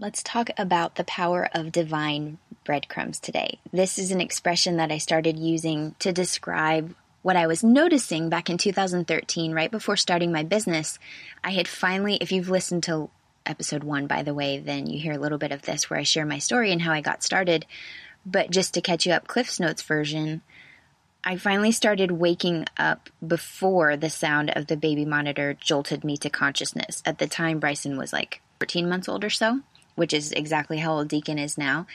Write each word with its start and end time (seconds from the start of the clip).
Let's 0.00 0.22
talk 0.22 0.50
about 0.56 0.94
the 0.94 1.02
power 1.02 1.50
of 1.52 1.72
divine 1.72 2.38
breadcrumbs 2.62 3.18
today. 3.18 3.58
This 3.72 3.98
is 3.98 4.12
an 4.12 4.20
expression 4.20 4.76
that 4.76 4.92
I 4.92 4.98
started 4.98 5.36
using 5.36 5.96
to 5.98 6.12
describe 6.12 6.94
what 7.22 7.34
I 7.34 7.48
was 7.48 7.64
noticing 7.64 8.28
back 8.28 8.48
in 8.48 8.58
2013, 8.58 9.52
right 9.52 9.68
before 9.68 9.96
starting 9.96 10.30
my 10.30 10.44
business. 10.44 11.00
I 11.42 11.50
had 11.50 11.66
finally, 11.66 12.14
if 12.14 12.30
you've 12.30 12.48
listened 12.48 12.84
to 12.84 13.10
episode 13.44 13.82
one, 13.82 14.06
by 14.06 14.22
the 14.22 14.34
way, 14.34 14.60
then 14.60 14.86
you 14.86 15.00
hear 15.00 15.14
a 15.14 15.18
little 15.18 15.36
bit 15.36 15.50
of 15.50 15.62
this 15.62 15.90
where 15.90 15.98
I 15.98 16.04
share 16.04 16.24
my 16.24 16.38
story 16.38 16.70
and 16.70 16.80
how 16.80 16.92
I 16.92 17.00
got 17.00 17.24
started. 17.24 17.66
But 18.24 18.52
just 18.52 18.74
to 18.74 18.80
catch 18.80 19.04
you 19.04 19.12
up, 19.12 19.26
Cliff's 19.26 19.58
Notes 19.58 19.82
version, 19.82 20.42
I 21.24 21.38
finally 21.38 21.72
started 21.72 22.12
waking 22.12 22.66
up 22.78 23.10
before 23.26 23.96
the 23.96 24.10
sound 24.10 24.50
of 24.50 24.68
the 24.68 24.76
baby 24.76 25.04
monitor 25.04 25.54
jolted 25.54 26.04
me 26.04 26.16
to 26.18 26.30
consciousness. 26.30 27.02
At 27.04 27.18
the 27.18 27.26
time, 27.26 27.58
Bryson 27.58 27.98
was 27.98 28.12
like 28.12 28.42
14 28.60 28.88
months 28.88 29.08
old 29.08 29.24
or 29.24 29.30
so 29.30 29.62
which 29.98 30.14
is 30.14 30.32
exactly 30.32 30.78
how 30.78 30.94
old 30.94 31.08
Deacon 31.08 31.38
is 31.38 31.58
now. 31.58 31.86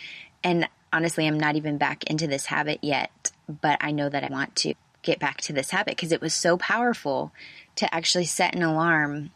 And 0.44 0.68
honestly, 0.92 1.26
I'm 1.26 1.40
not 1.40 1.56
even 1.56 1.78
back 1.78 2.04
into 2.04 2.28
this 2.28 2.46
habit 2.46 2.80
yet, 2.82 3.32
but 3.48 3.78
I 3.82 3.92
know 3.92 4.10
that 4.10 4.24
I 4.24 4.28
want 4.28 4.56
to 4.58 4.74
get 5.02 5.20
back 5.20 5.42
to 5.42 5.54
this 5.54 5.70
habit 5.70 5.96
because 5.96 6.12
it 6.12 6.22
was 6.22 6.34
so 6.34 6.58
powerful 6.58 7.32
to 7.78 7.94
actually 7.94 8.26
set 8.26 8.56
an 8.56 8.64
alarm 8.64 9.32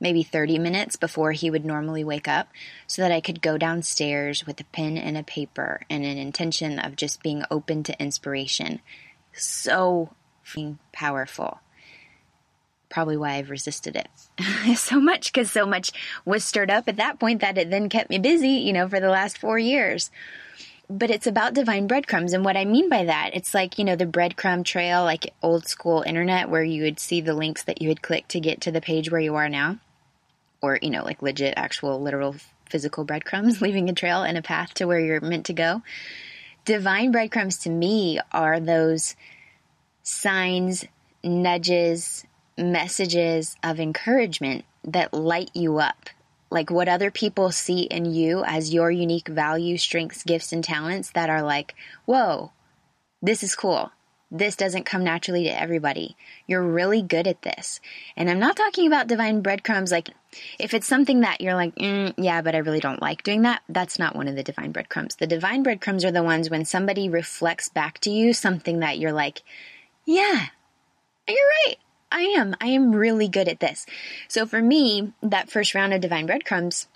maybe 0.00 0.22
30 0.22 0.58
minutes 0.58 0.96
before 0.96 1.32
he 1.32 1.50
would 1.50 1.64
normally 1.64 2.02
wake 2.02 2.26
up 2.26 2.48
so 2.86 3.02
that 3.02 3.12
I 3.12 3.20
could 3.20 3.40
go 3.42 3.56
downstairs 3.56 4.44
with 4.44 4.60
a 4.60 4.64
pen 4.64 4.98
and 4.98 5.16
a 5.16 5.22
paper 5.22 5.82
and 5.88 6.04
an 6.04 6.18
intention 6.18 6.78
of 6.78 6.96
just 6.96 7.22
being 7.22 7.44
open 7.50 7.84
to 7.84 8.02
inspiration. 8.02 8.80
So 9.32 10.10
powerful 10.92 11.60
probably 12.92 13.16
why 13.16 13.32
I've 13.32 13.50
resisted 13.50 13.96
it 13.96 14.08
so 14.78 15.00
much 15.00 15.32
because 15.32 15.50
so 15.50 15.66
much 15.66 15.92
was 16.24 16.44
stirred 16.44 16.70
up 16.70 16.88
at 16.88 16.98
that 16.98 17.18
point 17.18 17.40
that 17.40 17.58
it 17.58 17.70
then 17.70 17.88
kept 17.88 18.10
me 18.10 18.18
busy, 18.18 18.50
you 18.50 18.72
know, 18.72 18.88
for 18.88 19.00
the 19.00 19.08
last 19.08 19.38
four 19.38 19.58
years. 19.58 20.10
But 20.88 21.10
it's 21.10 21.26
about 21.26 21.54
divine 21.54 21.86
breadcrumbs. 21.86 22.34
And 22.34 22.44
what 22.44 22.56
I 22.56 22.66
mean 22.66 22.90
by 22.90 23.06
that, 23.06 23.30
it's 23.32 23.54
like, 23.54 23.78
you 23.78 23.84
know, 23.84 23.96
the 23.96 24.04
breadcrumb 24.04 24.64
trail, 24.64 25.04
like 25.04 25.32
old 25.42 25.66
school 25.66 26.02
internet, 26.02 26.50
where 26.50 26.62
you 26.62 26.82
would 26.82 27.00
see 27.00 27.22
the 27.22 27.34
links 27.34 27.64
that 27.64 27.80
you 27.80 27.88
would 27.88 28.02
click 28.02 28.28
to 28.28 28.40
get 28.40 28.60
to 28.62 28.70
the 28.70 28.80
page 28.80 29.10
where 29.10 29.20
you 29.20 29.34
are 29.36 29.48
now. 29.48 29.78
Or, 30.60 30.78
you 30.82 30.90
know, 30.90 31.02
like 31.02 31.22
legit, 31.22 31.54
actual, 31.56 32.00
literal, 32.02 32.36
physical 32.68 33.04
breadcrumbs, 33.04 33.60
leaving 33.62 33.88
a 33.88 33.94
trail 33.94 34.22
and 34.22 34.36
a 34.36 34.42
path 34.42 34.74
to 34.74 34.84
where 34.84 35.00
you're 35.00 35.20
meant 35.20 35.46
to 35.46 35.54
go. 35.54 35.82
Divine 36.64 37.10
breadcrumbs 37.10 37.58
to 37.58 37.70
me 37.70 38.20
are 38.30 38.60
those 38.60 39.16
signs, 40.02 40.84
nudges, 41.24 42.24
messages 42.56 43.56
of 43.62 43.80
encouragement 43.80 44.64
that 44.84 45.14
light 45.14 45.50
you 45.54 45.78
up. 45.78 46.10
Like 46.50 46.70
what 46.70 46.88
other 46.88 47.10
people 47.10 47.50
see 47.50 47.82
in 47.82 48.04
you 48.04 48.44
as 48.44 48.74
your 48.74 48.90
unique 48.90 49.28
value, 49.28 49.78
strengths, 49.78 50.22
gifts, 50.22 50.52
and 50.52 50.62
talents 50.62 51.10
that 51.12 51.30
are 51.30 51.42
like, 51.42 51.74
whoa, 52.04 52.52
this 53.22 53.42
is 53.42 53.54
cool. 53.54 53.90
This 54.30 54.56
doesn't 54.56 54.86
come 54.86 55.04
naturally 55.04 55.44
to 55.44 55.60
everybody. 55.60 56.16
You're 56.46 56.62
really 56.62 57.02
good 57.02 57.26
at 57.26 57.42
this. 57.42 57.80
And 58.16 58.30
I'm 58.30 58.38
not 58.38 58.56
talking 58.56 58.86
about 58.86 59.06
divine 59.06 59.42
breadcrumbs. 59.42 59.92
Like, 59.92 60.08
if 60.58 60.72
it's 60.72 60.86
something 60.86 61.20
that 61.20 61.42
you're 61.42 61.54
like, 61.54 61.74
mm, 61.74 62.14
yeah, 62.16 62.40
but 62.40 62.54
I 62.54 62.58
really 62.58 62.80
don't 62.80 63.02
like 63.02 63.22
doing 63.22 63.42
that, 63.42 63.60
that's 63.68 63.98
not 63.98 64.16
one 64.16 64.28
of 64.28 64.34
the 64.34 64.42
divine 64.42 64.72
breadcrumbs. 64.72 65.16
The 65.16 65.26
divine 65.26 65.62
breadcrumbs 65.62 66.02
are 66.04 66.10
the 66.10 66.22
ones 66.22 66.48
when 66.48 66.64
somebody 66.64 67.10
reflects 67.10 67.68
back 67.68 67.98
to 68.00 68.10
you 68.10 68.32
something 68.32 68.80
that 68.80 68.98
you're 68.98 69.12
like, 69.12 69.42
yeah, 70.06 70.46
you're 71.28 71.50
right. 71.66 71.76
I 72.12 72.34
am. 72.38 72.54
I 72.60 72.68
am 72.68 72.94
really 72.94 73.28
good 73.28 73.48
at 73.48 73.60
this. 73.60 73.86
So 74.28 74.46
for 74.46 74.60
me, 74.60 75.12
that 75.22 75.50
first 75.50 75.74
round 75.74 75.94
of 75.94 76.00
Divine 76.00 76.26
Breadcrumbs, 76.26 76.86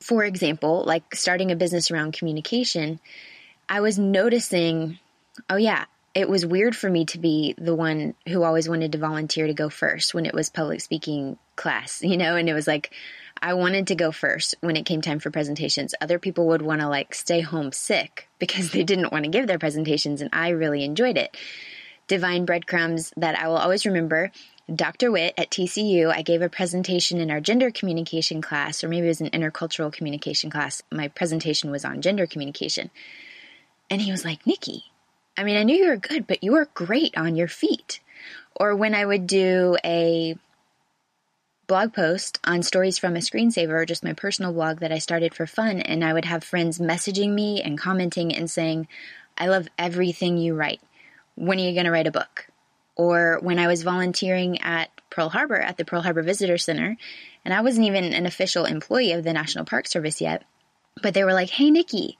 for 0.00 0.24
example, 0.24 0.84
like 0.84 1.14
starting 1.14 1.50
a 1.50 1.56
business 1.56 1.90
around 1.90 2.14
communication, 2.14 2.98
I 3.68 3.80
was 3.80 3.98
noticing, 3.98 4.98
oh 5.48 5.56
yeah, 5.56 5.84
it 6.14 6.28
was 6.28 6.46
weird 6.46 6.76
for 6.76 6.88
me 6.88 7.04
to 7.06 7.18
be 7.18 7.54
the 7.58 7.74
one 7.74 8.14
who 8.28 8.42
always 8.42 8.68
wanted 8.68 8.92
to 8.92 8.98
volunteer 8.98 9.46
to 9.46 9.54
go 9.54 9.68
first 9.68 10.14
when 10.14 10.26
it 10.26 10.34
was 10.34 10.48
public 10.48 10.80
speaking 10.80 11.36
class, 11.56 12.02
you 12.02 12.16
know, 12.16 12.36
and 12.36 12.48
it 12.48 12.54
was 12.54 12.66
like, 12.66 12.92
I 13.42 13.54
wanted 13.54 13.88
to 13.88 13.94
go 13.94 14.12
first 14.12 14.54
when 14.60 14.76
it 14.76 14.86
came 14.86 15.02
time 15.02 15.18
for 15.18 15.30
presentations. 15.30 15.94
Other 16.00 16.18
people 16.18 16.46
would 16.48 16.62
want 16.62 16.80
to 16.80 16.88
like 16.88 17.14
stay 17.14 17.40
home 17.40 17.72
sick 17.72 18.28
because 18.38 18.70
they 18.70 18.84
didn't 18.84 19.12
want 19.12 19.24
to 19.24 19.30
give 19.30 19.46
their 19.46 19.58
presentations, 19.58 20.20
and 20.20 20.30
I 20.32 20.50
really 20.50 20.84
enjoyed 20.84 21.18
it. 21.18 21.36
Divine 22.06 22.44
breadcrumbs 22.44 23.12
that 23.16 23.38
I 23.38 23.48
will 23.48 23.56
always 23.56 23.86
remember 23.86 24.30
Dr. 24.72 25.10
Witt 25.10 25.34
at 25.36 25.50
TCU, 25.50 26.10
I 26.10 26.22
gave 26.22 26.40
a 26.40 26.48
presentation 26.48 27.20
in 27.20 27.30
our 27.30 27.40
gender 27.40 27.70
communication 27.70 28.40
class, 28.40 28.82
or 28.82 28.88
maybe 28.88 29.06
it 29.06 29.10
was 29.10 29.20
an 29.20 29.30
intercultural 29.30 29.92
communication 29.92 30.48
class. 30.48 30.82
My 30.90 31.08
presentation 31.08 31.70
was 31.70 31.84
on 31.84 32.00
gender 32.00 32.26
communication. 32.26 32.90
And 33.90 34.00
he 34.00 34.10
was 34.10 34.24
like, 34.24 34.46
Nikki, 34.46 34.84
I 35.36 35.44
mean, 35.44 35.56
I 35.56 35.64
knew 35.64 35.76
you 35.76 35.88
were 35.88 35.96
good, 35.96 36.26
but 36.26 36.42
you 36.42 36.52
were 36.52 36.68
great 36.72 37.16
on 37.16 37.36
your 37.36 37.48
feet. 37.48 38.00
Or 38.56 38.74
when 38.74 38.94
I 38.94 39.04
would 39.04 39.26
do 39.26 39.76
a 39.84 40.36
blog 41.66 41.92
post 41.92 42.38
on 42.44 42.62
stories 42.62 42.96
from 42.96 43.16
a 43.16 43.20
screensaver, 43.20 43.86
just 43.86 44.04
my 44.04 44.14
personal 44.14 44.52
blog 44.54 44.80
that 44.80 44.92
I 44.92 44.98
started 44.98 45.34
for 45.34 45.46
fun, 45.46 45.80
and 45.80 46.02
I 46.02 46.14
would 46.14 46.24
have 46.24 46.42
friends 46.42 46.78
messaging 46.78 47.34
me 47.34 47.60
and 47.60 47.78
commenting 47.78 48.34
and 48.34 48.50
saying, 48.50 48.88
I 49.36 49.48
love 49.48 49.68
everything 49.78 50.38
you 50.38 50.54
write. 50.54 50.80
When 51.34 51.58
are 51.58 51.62
you 51.62 51.74
going 51.74 51.84
to 51.84 51.90
write 51.90 52.06
a 52.06 52.12
book? 52.12 52.46
Or 52.96 53.38
when 53.42 53.58
I 53.58 53.66
was 53.66 53.82
volunteering 53.82 54.60
at 54.60 54.90
Pearl 55.10 55.28
Harbor 55.28 55.60
at 55.60 55.76
the 55.76 55.84
Pearl 55.84 56.02
Harbor 56.02 56.22
Visitor 56.22 56.58
Center, 56.58 56.96
and 57.44 57.54
I 57.54 57.60
wasn't 57.60 57.86
even 57.86 58.04
an 58.04 58.26
official 58.26 58.64
employee 58.64 59.12
of 59.12 59.24
the 59.24 59.32
National 59.32 59.64
Park 59.64 59.86
Service 59.86 60.20
yet, 60.20 60.44
but 61.02 61.14
they 61.14 61.24
were 61.24 61.32
like, 61.32 61.50
"Hey 61.50 61.70
Nikki, 61.70 62.18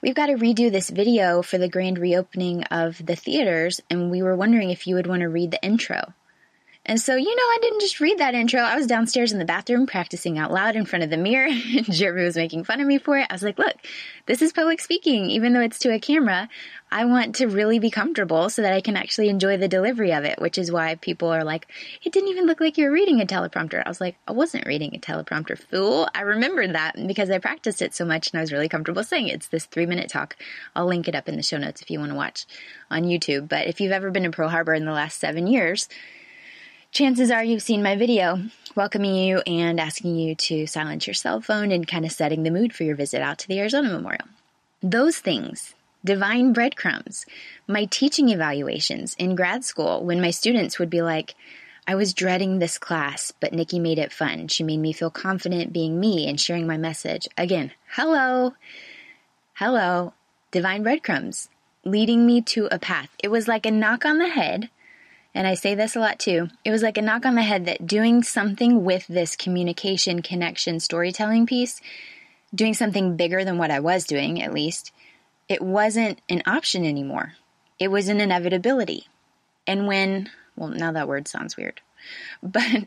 we've 0.00 0.14
got 0.14 0.26
to 0.26 0.34
redo 0.34 0.70
this 0.70 0.90
video 0.90 1.42
for 1.42 1.58
the 1.58 1.68
grand 1.68 1.98
reopening 1.98 2.64
of 2.64 3.04
the 3.04 3.16
theaters, 3.16 3.80
and 3.90 4.10
we 4.10 4.22
were 4.22 4.36
wondering 4.36 4.70
if 4.70 4.86
you 4.86 4.94
would 4.94 5.06
want 5.06 5.20
to 5.20 5.28
read 5.28 5.50
the 5.50 5.62
intro." 5.62 6.14
And 6.88 7.00
so, 7.00 7.16
you 7.16 7.34
know, 7.34 7.42
I 7.42 7.58
didn't 7.60 7.80
just 7.80 7.98
read 7.98 8.18
that 8.18 8.34
intro. 8.34 8.60
I 8.60 8.76
was 8.76 8.86
downstairs 8.86 9.32
in 9.32 9.40
the 9.40 9.44
bathroom 9.44 9.86
practicing 9.86 10.38
out 10.38 10.52
loud 10.52 10.76
in 10.76 10.86
front 10.86 11.02
of 11.02 11.10
the 11.10 11.16
mirror, 11.16 11.48
Jeremy 11.82 12.22
was 12.22 12.36
making 12.36 12.62
fun 12.62 12.80
of 12.80 12.86
me 12.86 12.98
for 12.98 13.18
it. 13.18 13.26
I 13.28 13.34
was 13.34 13.42
like, 13.42 13.58
look, 13.58 13.74
this 14.26 14.40
is 14.40 14.52
public 14.52 14.80
speaking, 14.80 15.28
even 15.30 15.52
though 15.52 15.60
it's 15.60 15.80
to 15.80 15.92
a 15.92 15.98
camera. 15.98 16.48
I 16.88 17.06
want 17.06 17.34
to 17.36 17.48
really 17.48 17.80
be 17.80 17.90
comfortable 17.90 18.48
so 18.48 18.62
that 18.62 18.72
I 18.72 18.80
can 18.80 18.96
actually 18.96 19.28
enjoy 19.28 19.56
the 19.56 19.66
delivery 19.66 20.12
of 20.12 20.22
it, 20.22 20.40
which 20.40 20.58
is 20.58 20.70
why 20.70 20.94
people 20.94 21.28
are 21.28 21.42
like, 21.42 21.66
it 22.04 22.12
didn't 22.12 22.28
even 22.28 22.46
look 22.46 22.60
like 22.60 22.78
you 22.78 22.84
were 22.84 22.92
reading 22.92 23.20
a 23.20 23.26
teleprompter. 23.26 23.82
I 23.84 23.88
was 23.88 24.00
like, 24.00 24.16
I 24.28 24.32
wasn't 24.32 24.66
reading 24.66 24.94
a 24.94 25.00
teleprompter, 25.00 25.58
fool. 25.58 26.08
I 26.14 26.20
remembered 26.20 26.76
that 26.76 26.94
because 27.08 27.30
I 27.30 27.38
practiced 27.38 27.82
it 27.82 27.94
so 27.94 28.04
much 28.04 28.30
and 28.30 28.38
I 28.38 28.42
was 28.42 28.52
really 28.52 28.68
comfortable 28.68 29.02
saying 29.02 29.26
it. 29.26 29.34
It's 29.34 29.48
this 29.48 29.66
three 29.66 29.86
minute 29.86 30.08
talk. 30.08 30.36
I'll 30.76 30.86
link 30.86 31.08
it 31.08 31.16
up 31.16 31.28
in 31.28 31.34
the 31.34 31.42
show 31.42 31.58
notes 31.58 31.82
if 31.82 31.90
you 31.90 31.98
want 31.98 32.12
to 32.12 32.16
watch 32.16 32.46
on 32.88 33.02
YouTube. 33.02 33.48
But 33.48 33.66
if 33.66 33.80
you've 33.80 33.90
ever 33.90 34.12
been 34.12 34.22
to 34.22 34.30
Pearl 34.30 34.48
Harbor 34.48 34.74
in 34.74 34.84
the 34.84 34.92
last 34.92 35.18
seven 35.18 35.48
years, 35.48 35.88
chances 36.96 37.30
are 37.30 37.44
you've 37.44 37.62
seen 37.62 37.82
my 37.82 37.94
video 37.94 38.40
welcoming 38.74 39.14
you 39.14 39.42
and 39.46 39.78
asking 39.78 40.16
you 40.16 40.34
to 40.34 40.66
silence 40.66 41.06
your 41.06 41.12
cell 41.12 41.42
phone 41.42 41.70
and 41.70 41.86
kind 41.86 42.06
of 42.06 42.10
setting 42.10 42.42
the 42.42 42.50
mood 42.50 42.72
for 42.72 42.84
your 42.84 42.96
visit 42.96 43.20
out 43.20 43.36
to 43.36 43.46
the 43.48 43.60
Arizona 43.60 43.90
Memorial. 43.90 44.24
Those 44.82 45.18
things, 45.18 45.74
divine 46.06 46.54
breadcrumbs, 46.54 47.26
my 47.68 47.84
teaching 47.84 48.30
evaluations 48.30 49.14
in 49.18 49.34
grad 49.34 49.62
school 49.62 50.06
when 50.06 50.22
my 50.22 50.30
students 50.30 50.78
would 50.78 50.88
be 50.88 51.02
like, 51.02 51.34
I 51.86 51.96
was 51.96 52.14
dreading 52.14 52.60
this 52.60 52.78
class, 52.78 53.30
but 53.40 53.52
Nikki 53.52 53.78
made 53.78 53.98
it 53.98 54.10
fun. 54.10 54.48
She 54.48 54.64
made 54.64 54.78
me 54.78 54.94
feel 54.94 55.10
confident 55.10 55.74
being 55.74 56.00
me 56.00 56.26
and 56.26 56.40
sharing 56.40 56.66
my 56.66 56.78
message. 56.78 57.28
Again, 57.36 57.72
hello, 57.90 58.54
hello, 59.52 60.14
divine 60.50 60.82
breadcrumbs, 60.82 61.50
leading 61.84 62.24
me 62.24 62.40
to 62.40 62.68
a 62.70 62.78
path. 62.78 63.10
It 63.22 63.28
was 63.28 63.46
like 63.46 63.66
a 63.66 63.70
knock 63.70 64.06
on 64.06 64.16
the 64.16 64.30
head 64.30 64.70
and 65.36 65.46
I 65.46 65.54
say 65.54 65.74
this 65.74 65.94
a 65.94 66.00
lot 66.00 66.18
too, 66.18 66.48
it 66.64 66.70
was 66.70 66.82
like 66.82 66.96
a 66.96 67.02
knock 67.02 67.26
on 67.26 67.34
the 67.34 67.42
head 67.42 67.66
that 67.66 67.86
doing 67.86 68.22
something 68.22 68.84
with 68.84 69.06
this 69.06 69.36
communication, 69.36 70.22
connection, 70.22 70.80
storytelling 70.80 71.46
piece, 71.46 71.82
doing 72.54 72.72
something 72.72 73.16
bigger 73.16 73.44
than 73.44 73.58
what 73.58 73.70
I 73.70 73.80
was 73.80 74.04
doing, 74.04 74.42
at 74.42 74.54
least, 74.54 74.92
it 75.46 75.60
wasn't 75.60 76.22
an 76.30 76.42
option 76.46 76.86
anymore. 76.86 77.34
It 77.78 77.88
was 77.88 78.08
an 78.08 78.18
inevitability. 78.18 79.08
And 79.66 79.86
when, 79.86 80.30
well, 80.56 80.70
now 80.70 80.92
that 80.92 81.06
word 81.06 81.28
sounds 81.28 81.54
weird, 81.54 81.82
but 82.42 82.86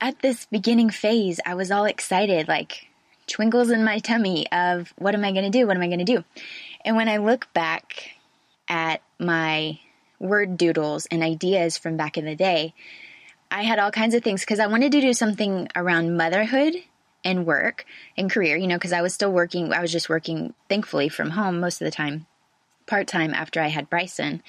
at 0.00 0.20
this 0.20 0.46
beginning 0.46 0.90
phase, 0.90 1.40
I 1.44 1.54
was 1.54 1.72
all 1.72 1.86
excited, 1.86 2.46
like 2.46 2.86
twinkles 3.26 3.70
in 3.70 3.82
my 3.82 3.98
tummy 3.98 4.50
of 4.52 4.94
what 4.96 5.16
am 5.16 5.24
I 5.24 5.32
going 5.32 5.50
to 5.50 5.58
do? 5.58 5.66
What 5.66 5.76
am 5.76 5.82
I 5.82 5.88
going 5.88 5.98
to 5.98 6.04
do? 6.04 6.22
And 6.84 6.94
when 6.94 7.08
I 7.08 7.16
look 7.16 7.52
back 7.52 8.10
at 8.68 9.02
my 9.18 9.80
word 10.18 10.56
doodles 10.56 11.06
and 11.06 11.22
ideas 11.22 11.78
from 11.78 11.96
back 11.96 12.16
in 12.16 12.24
the 12.24 12.34
day, 12.34 12.74
I 13.50 13.62
had 13.62 13.78
all 13.78 13.90
kinds 13.90 14.14
of 14.14 14.22
things 14.22 14.40
because 14.40 14.58
I 14.58 14.66
wanted 14.66 14.92
to 14.92 15.00
do 15.00 15.12
something 15.12 15.68
around 15.76 16.16
motherhood 16.16 16.74
and 17.24 17.46
work 17.46 17.84
and 18.16 18.30
career, 18.30 18.56
you 18.56 18.66
know, 18.66 18.76
because 18.76 18.92
I 18.92 19.02
was 19.02 19.14
still 19.14 19.32
working. 19.32 19.72
I 19.72 19.80
was 19.80 19.92
just 19.92 20.08
working, 20.08 20.54
thankfully, 20.68 21.08
from 21.08 21.30
home 21.30 21.60
most 21.60 21.80
of 21.80 21.84
the 21.84 21.90
time, 21.90 22.26
part 22.86 23.06
time 23.06 23.34
after 23.34 23.60
I 23.60 23.68
had 23.68 23.90
Bryson. 23.90 24.42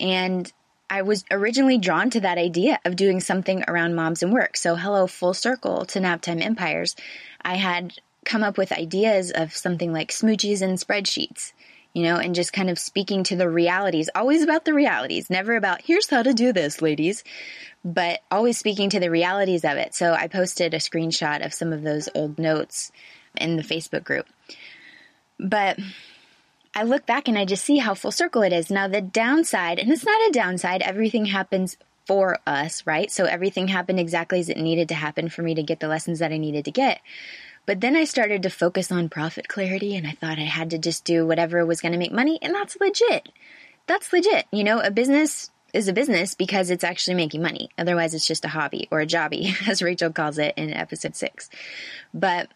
And 0.00 0.50
I 0.90 1.02
was 1.02 1.24
originally 1.30 1.78
drawn 1.78 2.10
to 2.10 2.20
that 2.20 2.38
idea 2.38 2.80
of 2.84 2.96
doing 2.96 3.20
something 3.20 3.62
around 3.68 3.94
moms 3.94 4.22
and 4.22 4.32
work. 4.32 4.56
So, 4.56 4.76
hello, 4.76 5.06
full 5.06 5.34
circle 5.34 5.84
to 5.86 6.00
Naptime 6.00 6.42
Empires. 6.42 6.96
I 7.42 7.56
had 7.56 7.94
come 8.24 8.42
up 8.42 8.56
with 8.56 8.72
ideas 8.72 9.30
of 9.30 9.54
something 9.54 9.92
like 9.92 10.10
smoochies 10.10 10.62
and 10.62 10.78
spreadsheets 10.78 11.52
you 11.98 12.04
know, 12.04 12.18
and 12.18 12.32
just 12.32 12.52
kind 12.52 12.70
of 12.70 12.78
speaking 12.78 13.24
to 13.24 13.34
the 13.34 13.50
realities, 13.50 14.08
always 14.14 14.44
about 14.44 14.64
the 14.64 14.72
realities, 14.72 15.28
never 15.28 15.56
about 15.56 15.82
here's 15.82 16.08
how 16.08 16.22
to 16.22 16.32
do 16.32 16.52
this, 16.52 16.80
ladies, 16.80 17.24
but 17.84 18.20
always 18.30 18.56
speaking 18.56 18.88
to 18.90 19.00
the 19.00 19.10
realities 19.10 19.64
of 19.64 19.72
it. 19.72 19.96
So 19.96 20.12
I 20.12 20.28
posted 20.28 20.74
a 20.74 20.78
screenshot 20.78 21.44
of 21.44 21.52
some 21.52 21.72
of 21.72 21.82
those 21.82 22.08
old 22.14 22.38
notes 22.38 22.92
in 23.36 23.56
the 23.56 23.64
Facebook 23.64 24.04
group. 24.04 24.26
But 25.40 25.80
I 26.72 26.84
look 26.84 27.04
back 27.04 27.26
and 27.26 27.36
I 27.36 27.44
just 27.44 27.64
see 27.64 27.78
how 27.78 27.94
full 27.94 28.12
circle 28.12 28.42
it 28.42 28.52
is. 28.52 28.70
Now, 28.70 28.86
the 28.86 29.00
downside, 29.00 29.80
and 29.80 29.90
it's 29.90 30.04
not 30.04 30.28
a 30.28 30.32
downside, 30.32 30.82
everything 30.82 31.24
happens 31.24 31.76
for 32.06 32.38
us, 32.46 32.86
right? 32.86 33.10
So 33.10 33.24
everything 33.24 33.66
happened 33.66 33.98
exactly 33.98 34.38
as 34.38 34.48
it 34.48 34.56
needed 34.56 34.88
to 34.90 34.94
happen 34.94 35.30
for 35.30 35.42
me 35.42 35.56
to 35.56 35.64
get 35.64 35.80
the 35.80 35.88
lessons 35.88 36.20
that 36.20 36.30
I 36.30 36.38
needed 36.38 36.64
to 36.66 36.70
get. 36.70 37.00
But 37.68 37.82
then 37.82 37.96
I 37.96 38.04
started 38.04 38.44
to 38.44 38.48
focus 38.48 38.90
on 38.90 39.10
profit 39.10 39.46
clarity 39.46 39.94
and 39.94 40.06
I 40.06 40.12
thought 40.12 40.38
I 40.38 40.44
had 40.44 40.70
to 40.70 40.78
just 40.78 41.04
do 41.04 41.26
whatever 41.26 41.66
was 41.66 41.82
going 41.82 41.92
to 41.92 41.98
make 41.98 42.12
money. 42.12 42.38
And 42.40 42.54
that's 42.54 42.80
legit. 42.80 43.28
That's 43.86 44.10
legit. 44.10 44.46
You 44.50 44.64
know, 44.64 44.80
a 44.80 44.90
business 44.90 45.50
is 45.74 45.86
a 45.86 45.92
business 45.92 46.34
because 46.34 46.70
it's 46.70 46.82
actually 46.82 47.16
making 47.16 47.42
money. 47.42 47.68
Otherwise, 47.76 48.14
it's 48.14 48.26
just 48.26 48.46
a 48.46 48.48
hobby 48.48 48.88
or 48.90 49.02
a 49.02 49.06
jobby, 49.06 49.54
as 49.68 49.82
Rachel 49.82 50.10
calls 50.10 50.38
it 50.38 50.54
in 50.56 50.72
episode 50.72 51.14
six. 51.14 51.50
But 52.14 52.48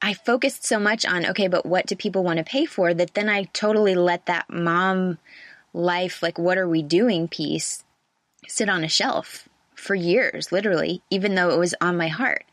I 0.00 0.14
focused 0.14 0.64
so 0.64 0.78
much 0.78 1.04
on, 1.04 1.26
okay, 1.26 1.48
but 1.48 1.66
what 1.66 1.84
do 1.84 1.94
people 1.94 2.24
want 2.24 2.38
to 2.38 2.44
pay 2.44 2.64
for 2.64 2.94
that 2.94 3.12
then 3.12 3.28
I 3.28 3.44
totally 3.52 3.96
let 3.96 4.24
that 4.24 4.48
mom 4.48 5.18
life, 5.74 6.22
like, 6.22 6.38
what 6.38 6.56
are 6.56 6.66
we 6.66 6.80
doing 6.82 7.28
piece 7.28 7.84
sit 8.46 8.70
on 8.70 8.82
a 8.82 8.88
shelf 8.88 9.46
for 9.74 9.94
years, 9.94 10.50
literally, 10.52 11.02
even 11.10 11.34
though 11.34 11.50
it 11.50 11.58
was 11.58 11.74
on 11.82 11.98
my 11.98 12.08
heart. 12.08 12.46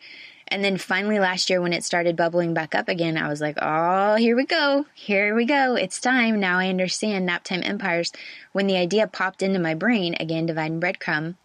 And 0.47 0.63
then 0.63 0.77
finally 0.77 1.19
last 1.19 1.50
year 1.50 1.59
when 1.59 1.74
it 1.74 1.83
started 1.83 2.15
bubbling 2.15 2.53
back 2.53 2.75
up 2.75 2.88
again, 2.88 3.18
I 3.18 3.30
was 3.30 3.42
like, 3.42 3.57
oh, 3.62 4.15
here 4.15 4.36
we 4.36 4.45
go. 4.45 4.86
Here 4.94 5.33
we 5.33 5.45
go. 5.45 5.75
It's 5.75 6.00
time. 6.00 6.39
Now 6.39 6.59
I 6.59 6.69
understand 6.69 7.27
Naptime 7.27 7.65
Empires. 7.65 8.12
When 8.51 8.68
the 8.68 8.77
idea 8.77 9.07
popped 9.07 9.42
into 9.42 9.59
my 9.59 9.74
brain, 9.74 10.15
again, 10.19 10.45
Divine 10.45 10.80
Breadcrumb, 10.80 11.36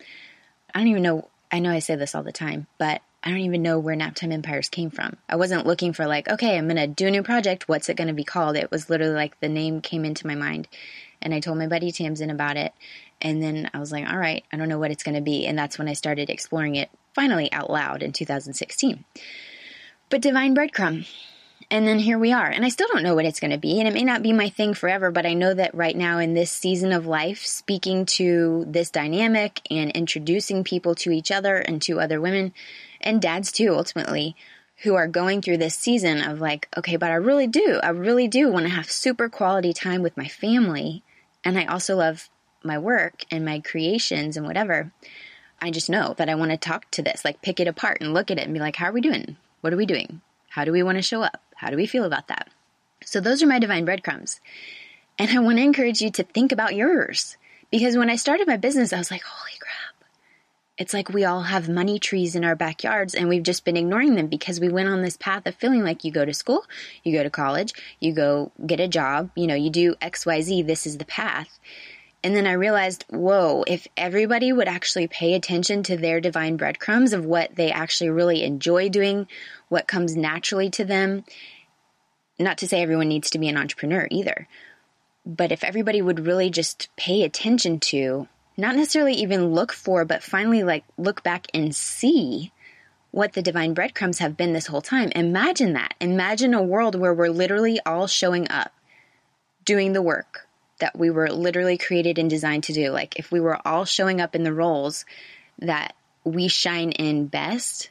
I 0.75 0.79
don't 0.79 0.88
even 0.88 1.02
know. 1.02 1.29
I 1.50 1.58
know 1.61 1.70
I 1.70 1.79
say 1.79 1.97
this 1.97 2.14
all 2.14 2.23
the 2.23 2.31
time, 2.31 2.67
but 2.79 3.00
I 3.25 3.31
don't 3.31 3.41
even 3.41 3.62
know 3.62 3.79
where 3.79 3.97
Naptime 3.97 4.32
Empires 4.32 4.69
came 4.69 4.91
from. 4.91 5.17
I 5.29 5.37
wasn't 5.37 5.67
looking 5.67 5.93
for 5.93 6.06
like, 6.06 6.29
okay, 6.29 6.56
I'm 6.56 6.69
going 6.69 6.76
to 6.76 6.87
do 6.87 7.06
a 7.06 7.11
new 7.11 7.23
project. 7.23 7.69
What's 7.69 7.88
it 7.88 7.97
going 7.97 8.08
to 8.08 8.14
be 8.14 8.25
called? 8.25 8.56
It 8.56 8.70
was 8.70 8.88
literally 8.88 9.14
like 9.14 9.41
the 9.41 9.49
name 9.49 9.81
came 9.81 10.05
into 10.05 10.26
my 10.26 10.35
mind. 10.35 10.69
And 11.23 11.35
I 11.35 11.41
told 11.41 11.58
my 11.58 11.67
buddy 11.67 11.91
Tamsin 11.91 12.31
about 12.31 12.56
it. 12.56 12.73
And 13.20 13.43
then 13.43 13.70
I 13.75 13.79
was 13.79 13.93
like, 13.93 14.08
all 14.08 14.17
right, 14.17 14.44
I 14.52 14.56
don't 14.56 14.69
know 14.69 14.79
what 14.79 14.91
it's 14.91 15.02
going 15.02 15.17
to 15.17 15.20
be. 15.20 15.47
And 15.47 15.58
that's 15.58 15.79
when 15.79 15.88
I 15.88 15.93
started 15.93 16.31
exploring 16.31 16.76
it 16.76 16.91
finally 17.15 17.53
out 17.53 17.71
loud 17.71 18.03
in 18.03 18.12
2016. 18.12 19.05
But 20.09 20.23
Divine 20.23 20.55
Breadcrumb. 20.55 21.07
And 21.73 21.87
then 21.87 22.01
here 22.01 22.19
we 22.19 22.33
are. 22.33 22.47
And 22.47 22.65
I 22.65 22.69
still 22.69 22.89
don't 22.89 23.05
know 23.05 23.15
what 23.15 23.25
it's 23.25 23.39
going 23.39 23.53
to 23.53 23.59
be. 23.59 23.79
And 23.79 23.87
it 23.87 23.95
may 23.95 24.03
not 24.03 24.23
be 24.23 24.33
my 24.33 24.49
thing 24.49 24.75
forever, 24.75 25.12
but 25.12 25.25
I 25.25 25.35
know 25.35 25.55
that 25.55 25.73
right 25.73 25.97
now 25.97 26.19
in 26.19 26.35
this 26.35 26.51
season 26.51 26.91
of 26.91 27.07
life, 27.07 27.47
speaking 27.47 28.07
to 28.07 28.65
this 28.67 28.91
dynamic 28.91 29.61
and 29.71 29.93
introducing 29.93 30.65
people 30.65 30.97
to 30.97 31.12
each 31.12 31.31
other 31.31 31.57
and 31.57 31.81
to 31.83 32.01
other 32.01 32.21
women 32.21 32.53
and 33.01 33.23
dads 33.23 33.53
too, 33.53 33.73
ultimately, 33.73 34.35
who 34.83 34.95
are 34.95 35.07
going 35.07 35.43
through 35.43 35.59
this 35.59 35.77
season 35.77 36.23
of 36.23 36.41
like, 36.41 36.69
okay, 36.77 36.97
but 36.97 37.11
I 37.11 37.17
really 37.17 37.47
do, 37.47 37.79
I 37.83 37.91
really 37.91 38.29
do 38.29 38.51
want 38.51 38.67
to 38.67 38.73
have 38.73 38.91
super 38.91 39.29
quality 39.29 39.73
time 39.73 40.03
with 40.03 40.17
my 40.17 40.27
family. 40.27 41.05
And 41.45 41.59
I 41.59 41.67
also 41.67 41.97
love 41.97 42.29
my 42.65 42.79
work 42.79 43.25
and 43.31 43.45
my 43.45 43.61
creations 43.61 44.37
and 44.37 44.47
whatever. 44.47 44.93
I 45.61 45.71
just 45.71 45.91
know 45.91 46.15
that 46.17 46.29
I 46.29 46.35
want 46.35 46.51
to 46.51 46.57
talk 46.57 46.91
to 46.93 47.03
this, 47.03 47.25
like 47.25 47.43
pick 47.43 47.61
it 47.61 47.69
apart 47.69 47.99
and 48.01 48.15
look 48.15 48.31
at 48.31 48.39
it 48.39 48.45
and 48.45 48.55
be 48.55 48.61
like, 48.61 48.77
how 48.77 48.87
are 48.87 48.93
we 48.93 49.01
doing? 49.01 49.37
What 49.61 49.73
are 49.73 49.77
we 49.77 49.87
doing? 49.87 50.21
How 50.49 50.65
do 50.65 50.73
we 50.73 50.83
want 50.83 50.99
to 50.99 51.03
show 51.03 51.23
up? 51.23 51.43
How 51.55 51.71
do 51.71 51.77
we 51.77 51.87
feel 51.87 52.05
about 52.05 52.29
that? 52.29 52.49
So 53.05 53.21
those 53.21 53.43
are 53.43 53.47
my 53.47 53.59
divine 53.59 53.85
breadcrumbs. 53.85 54.41
And 55.19 55.31
I 55.31 55.39
want 55.41 55.59
to 55.59 55.65
encourage 55.65 56.01
you 56.01 56.11
to 56.12 56.23
think 56.23 56.53
about 56.53 56.75
yours. 56.75 57.37
Because 57.71 57.97
when 57.97 58.11
I 58.11 58.17
started 58.17 58.47
my 58.47 58.57
business, 58.57 58.93
I 58.93 58.99
was 58.99 59.11
like, 59.11 59.23
holy 59.23 59.53
crap. 59.61 60.11
It's 60.79 60.95
like 60.95 61.11
we 61.11 61.25
all 61.25 61.43
have 61.43 61.69
money 61.69 61.99
trees 61.99 62.35
in 62.35 62.45
our 62.45 62.57
backyards 62.57 63.15
and 63.15 63.29
we've 63.29 63.43
just 63.43 63.67
been 63.67 63.77
ignoring 63.77 64.15
them 64.15 64.29
because 64.29 64.59
we 64.59 64.71
went 64.71 64.89
on 64.89 65.03
this 65.03 65.19
path 65.19 65.47
of 65.47 65.55
feeling 65.57 65.85
like 65.85 66.05
you 66.05 66.11
go 66.11 66.25
to 66.25 66.33
school, 66.33 66.65
you 67.05 67.12
go 67.12 67.23
to 67.23 67.29
college, 67.29 67.75
you 68.01 68.15
go 68.15 68.51
get 68.67 68.81
a 68.81 68.89
job, 68.89 69.31
you 69.37 69.47
know, 69.47 69.55
you 69.55 69.69
do 69.69 69.95
XYZ, 69.97 70.67
this 70.67 70.87
is 70.87 70.97
the 70.97 71.05
path. 71.05 71.61
And 72.23 72.37
then 72.37 72.47
I 72.47 72.53
realized, 72.53 73.07
whoa, 73.09 73.65
if 73.67 73.89
everybody 73.97 74.53
would 74.53 74.69
actually 74.69 75.07
pay 75.07 75.35
attention 75.35 75.83
to 75.85 75.97
their 75.97 76.21
divine 76.21 76.57
breadcrumbs 76.57 77.13
of 77.13 77.25
what 77.25 77.55
they 77.57 77.71
actually 77.71 78.11
really 78.11 78.43
enjoy 78.43 78.91
doing, 78.91 79.27
what 79.69 79.89
comes 79.89 80.17
naturally 80.17 80.69
to 80.71 80.85
them, 80.85 81.25
not 82.39 82.59
to 82.59 82.69
say 82.69 82.83
everyone 82.83 83.09
needs 83.09 83.31
to 83.31 83.39
be 83.39 83.49
an 83.49 83.57
entrepreneur 83.57 84.07
either, 84.11 84.49
but 85.25 85.53
if 85.53 85.65
everybody 85.65 86.03
would 86.03 86.27
really 86.27 86.51
just 86.51 86.89
pay 86.97 87.23
attention 87.23 87.81
to, 87.81 88.29
not 88.57 88.77
necessarily 88.77 89.15
even 89.15 89.55
look 89.55 89.73
for, 89.73 90.05
but 90.05 90.23
finally 90.23 90.63
like 90.63 90.85
look 90.99 91.23
back 91.23 91.47
and 91.55 91.75
see 91.75 92.53
what 93.11 93.33
the 93.33 93.43
divine 93.43 93.75
breadcrumbs 93.75 94.19
have 94.19 94.37
been 94.37 94.53
this 94.53 94.67
whole 94.67 94.83
time. 94.83 95.11
Imagine 95.15 95.73
that. 95.73 95.95
Imagine 96.01 96.55
a 96.55 96.63
world 96.63 96.95
where 96.95 97.15
we're 97.15 97.29
literally 97.29 97.81
all 97.85 98.07
showing 98.07 98.49
up, 98.51 98.73
doing 99.65 99.93
the 99.93 100.03
work, 100.03 100.47
that 100.81 100.99
we 100.99 101.11
were 101.11 101.31
literally 101.31 101.79
created 101.79 102.19
and 102.19 102.29
designed 102.29 102.65
to 102.65 102.73
do. 102.73 102.91
Like 102.91 103.19
if 103.19 103.31
we 103.31 103.41
were 103.41 103.59
all 103.67 103.85
showing 103.85 104.21
up 104.21 104.35
in 104.35 104.43
the 104.43 104.53
roles 104.53 105.05
that 105.59 105.94
we 106.25 106.49
shine 106.49 106.93
in 106.93 107.27
best, 107.27 107.91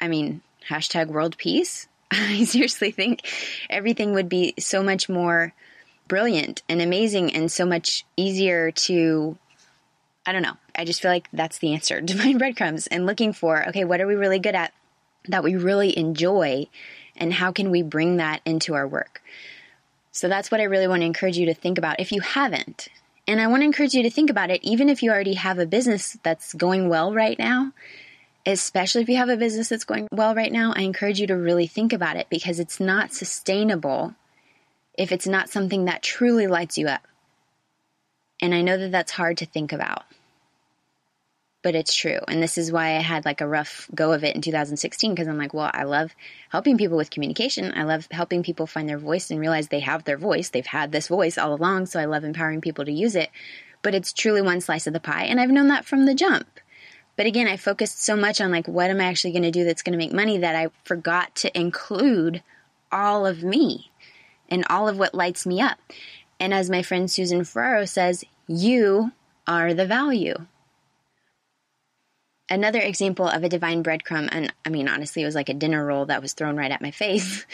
I 0.00 0.08
mean, 0.08 0.42
hashtag 0.68 1.08
world 1.08 1.36
peace. 1.36 1.86
I 2.10 2.44
seriously 2.44 2.90
think 2.90 3.20
everything 3.68 4.14
would 4.14 4.28
be 4.28 4.54
so 4.58 4.82
much 4.82 5.08
more 5.08 5.52
brilliant 6.08 6.62
and 6.68 6.82
amazing 6.82 7.32
and 7.34 7.50
so 7.50 7.64
much 7.64 8.04
easier 8.16 8.72
to 8.72 9.38
I 10.26 10.32
don't 10.32 10.42
know. 10.42 10.56
I 10.76 10.84
just 10.84 11.00
feel 11.00 11.10
like 11.10 11.28
that's 11.32 11.58
the 11.58 11.72
answer. 11.72 12.00
Divine 12.00 12.38
breadcrumbs 12.38 12.86
and 12.86 13.06
looking 13.06 13.32
for, 13.32 13.68
okay, 13.68 13.84
what 13.84 14.00
are 14.00 14.06
we 14.06 14.14
really 14.14 14.38
good 14.38 14.54
at 14.54 14.72
that 15.28 15.44
we 15.44 15.56
really 15.56 15.96
enjoy 15.96 16.66
and 17.16 17.32
how 17.32 17.52
can 17.52 17.70
we 17.70 17.82
bring 17.82 18.16
that 18.16 18.40
into 18.44 18.74
our 18.74 18.86
work? 18.86 19.22
So 20.12 20.28
that's 20.28 20.50
what 20.50 20.60
I 20.60 20.64
really 20.64 20.88
want 20.88 21.02
to 21.02 21.06
encourage 21.06 21.38
you 21.38 21.46
to 21.46 21.54
think 21.54 21.78
about 21.78 22.00
if 22.00 22.12
you 22.12 22.20
haven't. 22.20 22.88
And 23.26 23.40
I 23.40 23.46
want 23.46 23.60
to 23.60 23.66
encourage 23.66 23.94
you 23.94 24.02
to 24.02 24.10
think 24.10 24.30
about 24.30 24.50
it 24.50 24.64
even 24.64 24.88
if 24.88 25.02
you 25.02 25.10
already 25.10 25.34
have 25.34 25.58
a 25.58 25.66
business 25.66 26.18
that's 26.22 26.52
going 26.54 26.88
well 26.88 27.12
right 27.12 27.38
now. 27.38 27.72
Especially 28.46 29.02
if 29.02 29.08
you 29.08 29.16
have 29.16 29.28
a 29.28 29.36
business 29.36 29.68
that's 29.68 29.84
going 29.84 30.08
well 30.10 30.34
right 30.34 30.50
now, 30.50 30.72
I 30.74 30.80
encourage 30.80 31.20
you 31.20 31.26
to 31.26 31.36
really 31.36 31.66
think 31.66 31.92
about 31.92 32.16
it 32.16 32.28
because 32.30 32.58
it's 32.58 32.80
not 32.80 33.12
sustainable 33.12 34.14
if 34.96 35.12
it's 35.12 35.26
not 35.26 35.50
something 35.50 35.84
that 35.84 36.02
truly 36.02 36.46
lights 36.46 36.78
you 36.78 36.88
up. 36.88 37.06
And 38.40 38.54
I 38.54 38.62
know 38.62 38.78
that 38.78 38.90
that's 38.90 39.12
hard 39.12 39.36
to 39.38 39.46
think 39.46 39.72
about 39.72 40.04
but 41.62 41.74
it's 41.74 41.94
true. 41.94 42.18
And 42.26 42.42
this 42.42 42.56
is 42.56 42.72
why 42.72 42.96
I 42.96 43.00
had 43.00 43.24
like 43.24 43.40
a 43.40 43.46
rough 43.46 43.88
go 43.94 44.12
of 44.12 44.24
it 44.24 44.34
in 44.34 44.42
2016 44.42 45.14
because 45.14 45.28
I'm 45.28 45.36
like, 45.36 45.52
well, 45.52 45.70
I 45.72 45.84
love 45.84 46.14
helping 46.48 46.78
people 46.78 46.96
with 46.96 47.10
communication. 47.10 47.72
I 47.76 47.82
love 47.82 48.08
helping 48.10 48.42
people 48.42 48.66
find 48.66 48.88
their 48.88 48.98
voice 48.98 49.30
and 49.30 49.38
realize 49.38 49.68
they 49.68 49.80
have 49.80 50.04
their 50.04 50.16
voice. 50.16 50.48
They've 50.48 50.64
had 50.64 50.90
this 50.90 51.08
voice 51.08 51.36
all 51.36 51.54
along. 51.54 51.86
So 51.86 52.00
I 52.00 52.06
love 52.06 52.24
empowering 52.24 52.60
people 52.60 52.84
to 52.86 52.92
use 52.92 53.14
it. 53.14 53.30
But 53.82 53.94
it's 53.94 54.12
truly 54.12 54.42
one 54.42 54.60
slice 54.60 54.86
of 54.86 54.92
the 54.92 55.00
pie. 55.00 55.24
And 55.24 55.40
I've 55.40 55.50
known 55.50 55.68
that 55.68 55.84
from 55.84 56.06
the 56.06 56.14
jump. 56.14 56.46
But 57.16 57.26
again, 57.26 57.46
I 57.46 57.56
focused 57.56 58.02
so 58.02 58.16
much 58.16 58.40
on 58.40 58.50
like, 58.50 58.66
what 58.66 58.90
am 58.90 59.00
I 59.00 59.04
actually 59.04 59.32
going 59.32 59.42
to 59.42 59.50
do 59.50 59.64
that's 59.64 59.82
going 59.82 59.92
to 59.92 59.98
make 59.98 60.12
money 60.12 60.38
that 60.38 60.56
I 60.56 60.68
forgot 60.84 61.34
to 61.36 61.58
include 61.58 62.42
all 62.90 63.26
of 63.26 63.42
me 63.42 63.90
and 64.48 64.64
all 64.70 64.88
of 64.88 64.98
what 64.98 65.14
lights 65.14 65.46
me 65.46 65.60
up. 65.60 65.78
And 66.38 66.54
as 66.54 66.70
my 66.70 66.82
friend 66.82 67.10
Susan 67.10 67.44
Ferraro 67.44 67.84
says, 67.84 68.24
you 68.46 69.12
are 69.46 69.74
the 69.74 69.86
value 69.86 70.46
another 72.50 72.80
example 72.80 73.28
of 73.28 73.44
a 73.44 73.48
divine 73.48 73.82
breadcrumb, 73.82 74.28
and 74.30 74.52
I 74.66 74.68
mean, 74.68 74.88
honestly, 74.88 75.22
it 75.22 75.26
was 75.26 75.34
like 75.34 75.48
a 75.48 75.54
dinner 75.54 75.84
roll 75.84 76.06
that 76.06 76.20
was 76.20 76.32
thrown 76.32 76.56
right 76.56 76.70
at 76.70 76.82
my 76.82 76.90
face, 77.02 77.46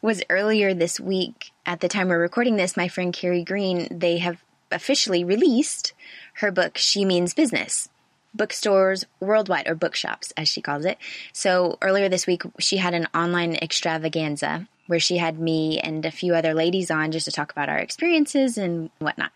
was 0.00 0.22
earlier 0.30 0.72
this 0.72 1.00
week. 1.00 1.50
At 1.66 1.80
the 1.80 1.88
time 1.88 2.08
we're 2.08 2.18
recording 2.18 2.56
this, 2.56 2.76
my 2.76 2.88
friend 2.88 3.12
Carrie 3.12 3.44
Green, 3.44 3.88
they 3.90 4.18
have 4.18 4.42
officially 4.70 5.24
released 5.24 5.92
her 6.34 6.50
book, 6.50 6.78
She 6.78 7.04
Means 7.04 7.34
Business. 7.34 7.88
Bookstores 8.34 9.04
worldwide, 9.20 9.68
or 9.68 9.74
bookshops, 9.74 10.32
as 10.36 10.48
she 10.48 10.60
calls 10.60 10.84
it. 10.84 10.98
So 11.32 11.78
earlier 11.80 12.08
this 12.08 12.26
week, 12.26 12.42
she 12.58 12.76
had 12.76 12.94
an 12.94 13.08
online 13.14 13.56
extravaganza 13.56 14.66
where 14.86 15.00
she 15.00 15.16
had 15.16 15.38
me 15.38 15.78
and 15.80 16.04
a 16.04 16.10
few 16.10 16.34
other 16.34 16.52
ladies 16.52 16.90
on 16.90 17.10
just 17.10 17.24
to 17.24 17.32
talk 17.32 17.50
about 17.50 17.68
our 17.70 17.78
experiences 17.78 18.58
and 18.58 18.90
whatnot. 18.98 19.32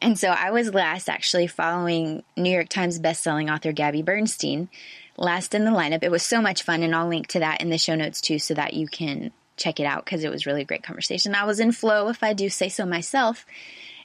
And 0.00 0.18
so 0.18 0.28
I 0.28 0.50
was 0.50 0.72
last 0.72 1.08
actually 1.08 1.48
following 1.48 2.22
New 2.36 2.50
York 2.50 2.68
Times 2.68 3.00
bestselling 3.00 3.52
author 3.52 3.72
Gabby 3.72 4.02
Bernstein 4.02 4.68
last 5.16 5.54
in 5.54 5.64
the 5.64 5.70
lineup. 5.70 6.02
It 6.02 6.10
was 6.10 6.22
so 6.22 6.40
much 6.40 6.62
fun, 6.62 6.82
and 6.82 6.94
I'll 6.94 7.08
link 7.08 7.28
to 7.28 7.40
that 7.40 7.60
in 7.60 7.70
the 7.70 7.78
show 7.78 7.94
notes 7.94 8.20
too 8.20 8.38
so 8.38 8.54
that 8.54 8.74
you 8.74 8.86
can 8.86 9.32
check 9.56 9.78
it 9.80 9.84
out 9.84 10.04
because 10.04 10.24
it 10.24 10.30
was 10.30 10.46
really 10.46 10.62
a 10.62 10.66
great 10.66 10.82
conversation. 10.82 11.34
I 11.34 11.44
was 11.44 11.60
in 11.60 11.72
flow, 11.72 12.08
if 12.08 12.22
I 12.22 12.32
do 12.32 12.48
say 12.48 12.68
so 12.68 12.84
myself. 12.84 13.46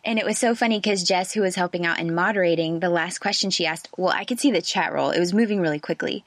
And 0.05 0.17
it 0.17 0.25
was 0.25 0.37
so 0.37 0.55
funny 0.55 0.79
because 0.79 1.03
Jess, 1.03 1.33
who 1.33 1.41
was 1.41 1.55
helping 1.55 1.85
out 1.85 1.99
and 1.99 2.15
moderating, 2.15 2.79
the 2.79 2.89
last 2.89 3.19
question 3.19 3.49
she 3.49 3.65
asked, 3.65 3.89
well, 3.97 4.09
I 4.09 4.23
could 4.23 4.39
see 4.39 4.51
the 4.51 4.61
chat 4.61 4.93
roll. 4.93 5.09
It 5.11 5.19
was 5.19 5.33
moving 5.33 5.59
really 5.59 5.79
quickly. 5.79 6.23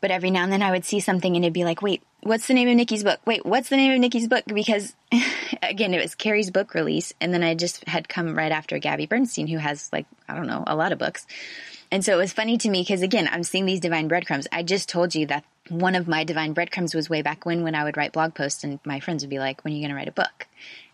But 0.00 0.10
every 0.10 0.30
now 0.30 0.44
and 0.44 0.52
then 0.52 0.62
I 0.62 0.70
would 0.70 0.84
see 0.84 1.00
something 1.00 1.36
and 1.36 1.44
it'd 1.44 1.52
be 1.52 1.64
like, 1.64 1.82
wait, 1.82 2.02
what's 2.22 2.46
the 2.46 2.54
name 2.54 2.68
of 2.68 2.74
Nikki's 2.74 3.04
book? 3.04 3.20
Wait, 3.26 3.44
what's 3.44 3.68
the 3.68 3.76
name 3.76 3.92
of 3.92 3.98
Nikki's 3.98 4.28
book? 4.28 4.44
Because 4.46 4.94
again, 5.62 5.94
it 5.94 6.02
was 6.02 6.14
Carrie's 6.14 6.50
book 6.50 6.74
release. 6.74 7.12
And 7.20 7.34
then 7.34 7.42
I 7.42 7.54
just 7.54 7.86
had 7.86 8.08
come 8.08 8.34
right 8.34 8.52
after 8.52 8.78
Gabby 8.78 9.06
Bernstein, 9.06 9.46
who 9.46 9.58
has 9.58 9.90
like, 9.92 10.06
I 10.28 10.34
don't 10.34 10.46
know, 10.46 10.64
a 10.66 10.76
lot 10.76 10.92
of 10.92 10.98
books. 10.98 11.26
And 11.92 12.04
so 12.04 12.14
it 12.14 12.18
was 12.18 12.32
funny 12.32 12.56
to 12.58 12.70
me 12.70 12.82
because 12.82 13.02
again, 13.02 13.28
I'm 13.30 13.42
seeing 13.42 13.66
these 13.66 13.80
divine 13.80 14.08
breadcrumbs. 14.08 14.46
I 14.52 14.62
just 14.62 14.88
told 14.88 15.14
you 15.14 15.26
that 15.26 15.44
one 15.68 15.94
of 15.94 16.08
my 16.08 16.24
divine 16.24 16.52
breadcrumbs 16.52 16.94
was 16.94 17.10
way 17.10 17.22
back 17.22 17.44
when, 17.44 17.62
when 17.62 17.74
I 17.74 17.84
would 17.84 17.96
write 17.96 18.12
blog 18.12 18.34
posts 18.34 18.64
and 18.64 18.78
my 18.84 19.00
friends 19.00 19.22
would 19.22 19.30
be 19.30 19.38
like, 19.38 19.64
when 19.64 19.72
are 19.72 19.76
you 19.76 19.82
going 19.82 19.90
to 19.90 19.96
write 19.96 20.08
a 20.08 20.12
book? 20.12 20.46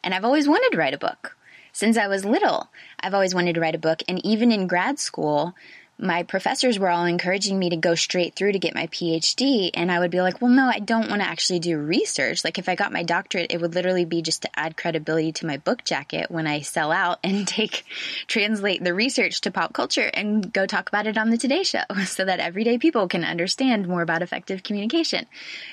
And 0.03 0.15
I've 0.15 0.25
always 0.25 0.49
wanted 0.49 0.71
to 0.73 0.79
write 0.79 0.95
a 0.95 0.99
book. 0.99 1.37
Since 1.77 1.99
I 1.99 2.09
was 2.09 2.25
little, 2.25 2.71
I've 3.01 3.13
always 3.13 3.35
wanted 3.35 3.57
to 3.57 3.61
write 3.61 3.75
a 3.75 3.79
book. 3.79 4.03
And 4.09 4.25
even 4.25 4.51
in 4.51 4.67
grad 4.67 4.99
school, 4.99 5.55
my 5.99 6.23
professors 6.23 6.79
were 6.79 6.89
all 6.89 7.05
encouraging 7.05 7.59
me 7.59 7.69
to 7.69 7.77
go 7.77 7.95
straight 7.95 8.35
through 8.35 8.53
to 8.53 8.59
get 8.59 8.75
my 8.75 8.87
PhD. 8.87 9.73
And 9.75 9.93
I 9.93 9.99
would 9.99 10.11
be 10.11 10.23
like, 10.23 10.41
well, 10.41 10.51
no, 10.51 10.71
I 10.75 10.79
don't 10.79 11.11
want 11.11 11.21
to 11.21 11.29
actually 11.29 11.59
do 11.59 11.77
research. 11.77 12.45
Like, 12.45 12.57
if 12.57 12.71
I 12.71 12.77
got 12.77 12.95
my 12.95 13.03
doctorate, 13.03 13.53
it 13.53 13.61
would 13.61 13.75
literally 13.75 14.07
be 14.07 14.23
just 14.23 14.41
to 14.41 14.59
add 14.59 14.79
credibility 14.79 15.33
to 15.33 15.47
my 15.47 15.59
book 15.59 15.85
jacket 15.85 16.31
when 16.31 16.47
I 16.47 16.63
sell 16.63 16.91
out 16.91 17.19
and 17.23 17.47
take, 17.57 17.85
translate 18.27 18.83
the 18.83 18.95
research 18.95 19.43
to 19.43 19.51
pop 19.51 19.75
culture 19.75 20.11
and 20.15 20.51
go 20.51 20.65
talk 20.65 20.89
about 20.89 21.07
it 21.07 21.19
on 21.19 21.29
the 21.29 21.37
Today 21.37 21.63
Show 21.63 21.85
so 22.07 22.25
that 22.25 22.41
everyday 22.41 22.79
people 22.79 23.07
can 23.07 23.23
understand 23.23 23.87
more 23.87 24.01
about 24.01 24.23
effective 24.23 24.63
communication. 24.63 25.27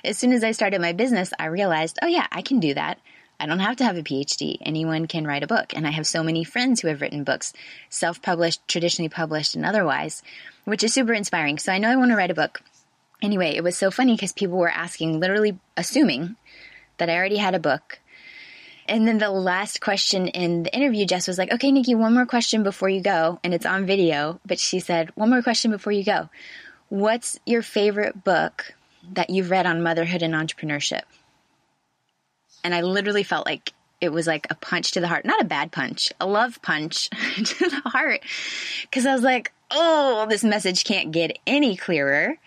As 0.04 0.18
soon 0.18 0.34
as 0.34 0.44
I 0.44 0.52
started 0.52 0.82
my 0.82 0.92
business, 0.92 1.32
I 1.40 1.46
realized, 1.46 1.98
oh, 2.02 2.08
yeah, 2.08 2.28
I 2.30 2.42
can 2.42 2.60
do 2.60 2.74
that. 2.74 3.00
I 3.40 3.46
don't 3.46 3.60
have 3.60 3.78
to 3.78 3.84
have 3.84 3.98
a 3.98 4.04
PhD. 4.04 4.58
Anyone 4.62 5.08
can 5.08 5.26
write 5.26 5.44
a 5.44 5.48
book. 5.48 5.74
And 5.76 5.86
I 5.86 5.92
have 5.92 6.08
so 6.08 6.24
many 6.24 6.44
friends 6.44 6.82
who 6.82 6.88
have 6.88 7.02
written 7.02 7.24
books, 7.24 7.54
self 7.90 8.22
published, 8.22 8.68
traditionally 8.68 9.10
published, 9.10 9.56
and 9.56 9.66
otherwise, 9.66 10.24
which 10.66 10.84
is 10.84 10.94
super 10.94 11.14
inspiring. 11.14 11.58
So 11.58 11.72
I 11.72 11.78
know 11.78 11.90
I 11.90 11.96
want 11.96 12.12
to 12.12 12.18
write 12.18 12.32
a 12.32 12.36
book. 12.36 12.62
Anyway, 13.22 13.56
it 13.56 13.64
was 13.64 13.78
so 13.78 13.92
funny 13.92 14.16
because 14.16 14.34
people 14.34 14.58
were 14.58 14.70
asking, 14.70 15.20
literally 15.20 15.58
assuming 15.78 16.36
that 16.98 17.10
I 17.10 17.16
already 17.16 17.38
had 17.38 17.56
a 17.56 17.60
book. 17.60 18.00
And 18.88 19.08
then 19.08 19.18
the 19.18 19.30
last 19.30 19.80
question 19.80 20.28
in 20.28 20.64
the 20.64 20.76
interview, 20.76 21.06
Jess 21.06 21.28
was 21.28 21.38
like, 21.38 21.52
okay, 21.54 21.72
Nikki, 21.72 21.96
one 21.96 22.14
more 22.14 22.26
question 22.26 22.64
before 22.64 22.90
you 22.90 23.02
go. 23.02 23.40
And 23.44 23.54
it's 23.54 23.66
on 23.66 23.86
video, 23.86 24.40
but 24.46 24.60
she 24.60 24.80
said, 24.80 25.12
one 25.16 25.30
more 25.30 25.42
question 25.42 25.72
before 25.72 25.94
you 25.94 26.04
go. 26.04 26.30
What's 26.90 27.40
your 27.46 27.62
favorite 27.62 28.24
book 28.24 28.74
that 29.14 29.30
you've 29.30 29.52
read 29.52 29.66
on 29.66 29.84
motherhood 29.84 30.22
and 30.22 30.34
entrepreneurship? 30.34 31.04
And 32.64 32.74
I 32.74 32.82
literally 32.82 33.24
felt 33.24 33.46
like 33.46 33.74
it 34.02 34.12
was 34.12 34.28
like 34.28 34.48
a 34.50 34.56
punch 34.56 34.92
to 34.92 35.02
the 35.02 35.08
heart. 35.08 35.26
Not 35.26 35.42
a 35.42 35.46
bad 35.46 35.72
punch, 35.72 36.12
a 36.20 36.26
love 36.26 36.62
punch 36.62 37.10
to 37.36 37.70
the 37.70 37.82
heart. 37.90 38.22
Because 38.82 39.06
I 39.06 39.14
was 39.14 39.24
like, 39.24 39.54
oh, 39.72 40.26
this 40.30 40.44
message 40.44 40.84
can't 40.84 41.12
get 41.12 41.40
any 41.48 41.76
clearer. 41.78 42.38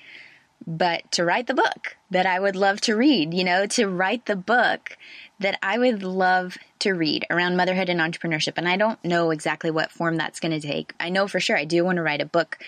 But 0.67 1.11
to 1.13 1.25
write 1.25 1.47
the 1.47 1.55
book 1.55 1.97
that 2.11 2.27
I 2.27 2.41
would 2.41 2.57
love 2.57 2.81
to 2.83 2.95
read, 2.95 3.33
you 3.33 3.45
know, 3.45 3.67
to 3.67 3.87
write 3.87 4.27
the 4.27 4.37
book 4.37 4.97
that 5.39 5.59
I 5.63 5.79
would 5.79 6.03
love 6.03 6.59
to 6.81 6.93
read 6.93 7.27
around 7.31 7.57
motherhood 7.57 7.89
and 7.89 8.01
entrepreneurship. 8.01 8.55
And 8.57 8.69
I 8.69 8.77
don't 8.77 9.03
know 9.05 9.31
exactly 9.31 9.71
what 9.71 9.93
form 9.93 10.17
that's 10.17 10.41
going 10.41 10.59
to 10.59 10.67
take. 10.67 10.93
I 10.99 11.09
know 11.09 11.29
for 11.29 11.41
sure 11.41 11.57
I 11.57 11.65
do 11.65 11.85
want 11.85 11.97
to 11.97 12.03
write 12.03 12.21
a 12.21 12.27
book 12.27 12.59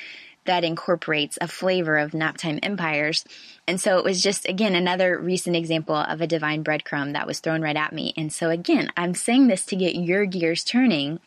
that 0.49 0.64
incorporates 0.64 1.37
a 1.43 1.47
flavor 1.47 1.99
of 1.99 2.12
naptime 2.12 2.59
empires. 2.62 3.23
And 3.67 3.78
so 3.78 3.99
it 3.99 4.05
was 4.05 4.23
just, 4.23 4.49
again, 4.49 4.75
another 4.75 5.19
recent 5.19 5.55
example 5.55 5.95
of 5.95 6.23
a 6.23 6.26
divine 6.26 6.64
breadcrumb 6.64 7.12
that 7.12 7.26
was 7.26 7.38
thrown 7.38 7.61
right 7.61 7.76
at 7.76 7.93
me. 7.93 8.14
And 8.17 8.33
so, 8.33 8.49
again, 8.49 8.90
I'm 8.97 9.14
saying 9.14 9.49
this 9.49 9.67
to 9.67 9.76
get 9.76 9.95
your 9.95 10.25
gears 10.25 10.64
turning 10.64 11.21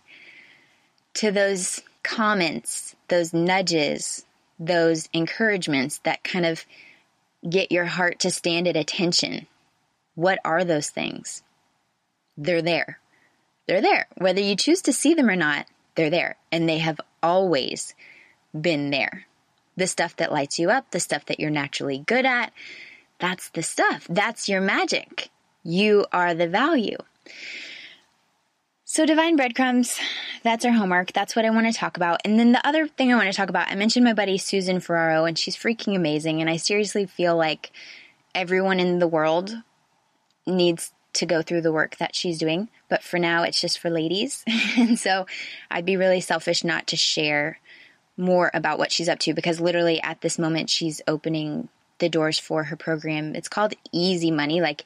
to 1.13 1.31
those 1.31 1.81
comments, 2.01 2.95
those 3.09 3.31
nudges, 3.31 4.25
those 4.59 5.07
encouragements 5.13 5.99
that 5.99 6.23
kind 6.23 6.47
of 6.47 6.65
get 7.47 7.71
your 7.71 7.85
heart 7.85 8.19
to 8.21 8.31
stand 8.31 8.67
at 8.67 8.75
attention. 8.75 9.45
What 10.15 10.39
are 10.43 10.63
those 10.63 10.89
things? 10.89 11.43
They're 12.37 12.63
there. 12.63 12.99
They're 13.67 13.81
there. 13.81 14.07
Whether 14.17 14.41
you 14.41 14.55
choose 14.55 14.81
to 14.83 14.93
see 14.93 15.13
them 15.13 15.29
or 15.29 15.35
not, 15.35 15.67
they're 15.93 16.09
there. 16.09 16.37
And 16.51 16.67
they 16.67 16.79
have 16.79 16.99
always 17.21 17.93
been 18.59 18.89
there. 18.89 19.25
The 19.77 19.87
stuff 19.87 20.15
that 20.17 20.31
lights 20.31 20.59
you 20.59 20.69
up, 20.69 20.91
the 20.91 20.99
stuff 20.99 21.25
that 21.25 21.39
you're 21.39 21.49
naturally 21.49 21.99
good 22.05 22.25
at, 22.25 22.51
that's 23.19 23.49
the 23.49 23.63
stuff. 23.63 24.05
That's 24.09 24.49
your 24.49 24.61
magic. 24.61 25.29
You 25.63 26.05
are 26.11 26.33
the 26.33 26.47
value. 26.47 26.97
So, 28.83 29.05
divine 29.05 29.37
breadcrumbs, 29.37 29.97
that's 30.43 30.65
our 30.65 30.73
homework. 30.73 31.13
That's 31.13 31.33
what 31.33 31.45
I 31.45 31.49
want 31.49 31.67
to 31.67 31.71
talk 31.71 31.95
about. 31.95 32.19
And 32.25 32.37
then 32.37 32.51
the 32.51 32.67
other 32.67 32.87
thing 32.87 33.13
I 33.13 33.15
want 33.15 33.31
to 33.31 33.37
talk 33.37 33.47
about, 33.47 33.71
I 33.71 33.75
mentioned 33.75 34.03
my 34.03 34.13
buddy 34.13 34.37
Susan 34.37 34.81
Ferraro, 34.81 35.23
and 35.23 35.39
she's 35.39 35.55
freaking 35.55 35.95
amazing. 35.95 36.41
And 36.41 36.49
I 36.49 36.57
seriously 36.57 37.05
feel 37.05 37.37
like 37.37 37.71
everyone 38.35 38.81
in 38.81 38.99
the 38.99 39.07
world 39.07 39.55
needs 40.45 40.91
to 41.13 41.25
go 41.25 41.41
through 41.41 41.61
the 41.61 41.71
work 41.71 41.97
that 41.97 42.15
she's 42.15 42.37
doing. 42.37 42.69
But 42.89 43.03
for 43.03 43.17
now, 43.17 43.43
it's 43.43 43.61
just 43.61 43.79
for 43.79 43.89
ladies. 43.89 44.43
and 44.77 44.99
so 44.99 45.25
I'd 45.69 45.85
be 45.85 45.95
really 45.95 46.19
selfish 46.19 46.63
not 46.63 46.87
to 46.87 46.97
share 46.97 47.59
more 48.17 48.51
about 48.53 48.77
what 48.77 48.91
she's 48.91 49.09
up 49.09 49.19
to 49.19 49.33
because 49.33 49.59
literally 49.59 50.01
at 50.01 50.21
this 50.21 50.37
moment 50.37 50.69
she's 50.69 51.01
opening 51.07 51.69
the 51.99 52.09
doors 52.09 52.37
for 52.37 52.65
her 52.65 52.75
program. 52.75 53.35
It's 53.35 53.47
called 53.47 53.73
Easy 53.91 54.31
Money, 54.31 54.61
like 54.61 54.85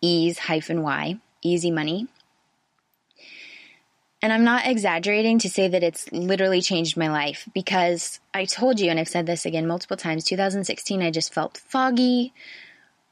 ease 0.00 0.38
hyphen 0.38 0.82
Y, 0.82 1.18
Easy 1.42 1.70
Money. 1.70 2.08
And 4.22 4.32
I'm 4.32 4.44
not 4.44 4.66
exaggerating 4.66 5.40
to 5.40 5.50
say 5.50 5.66
that 5.66 5.82
it's 5.82 6.10
literally 6.12 6.62
changed 6.62 6.96
my 6.96 7.10
life 7.10 7.48
because 7.52 8.20
I 8.32 8.44
told 8.44 8.78
you, 8.78 8.88
and 8.88 9.00
I've 9.00 9.08
said 9.08 9.26
this 9.26 9.44
again 9.44 9.66
multiple 9.66 9.96
times 9.96 10.22
2016, 10.24 11.02
I 11.02 11.10
just 11.10 11.34
felt 11.34 11.58
foggy, 11.58 12.32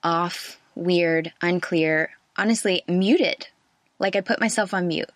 off, 0.04 0.60
weird, 0.76 1.32
unclear, 1.42 2.10
honestly, 2.36 2.82
muted. 2.86 3.48
Like 3.98 4.14
I 4.14 4.20
put 4.20 4.40
myself 4.40 4.72
on 4.72 4.86
mute 4.86 5.10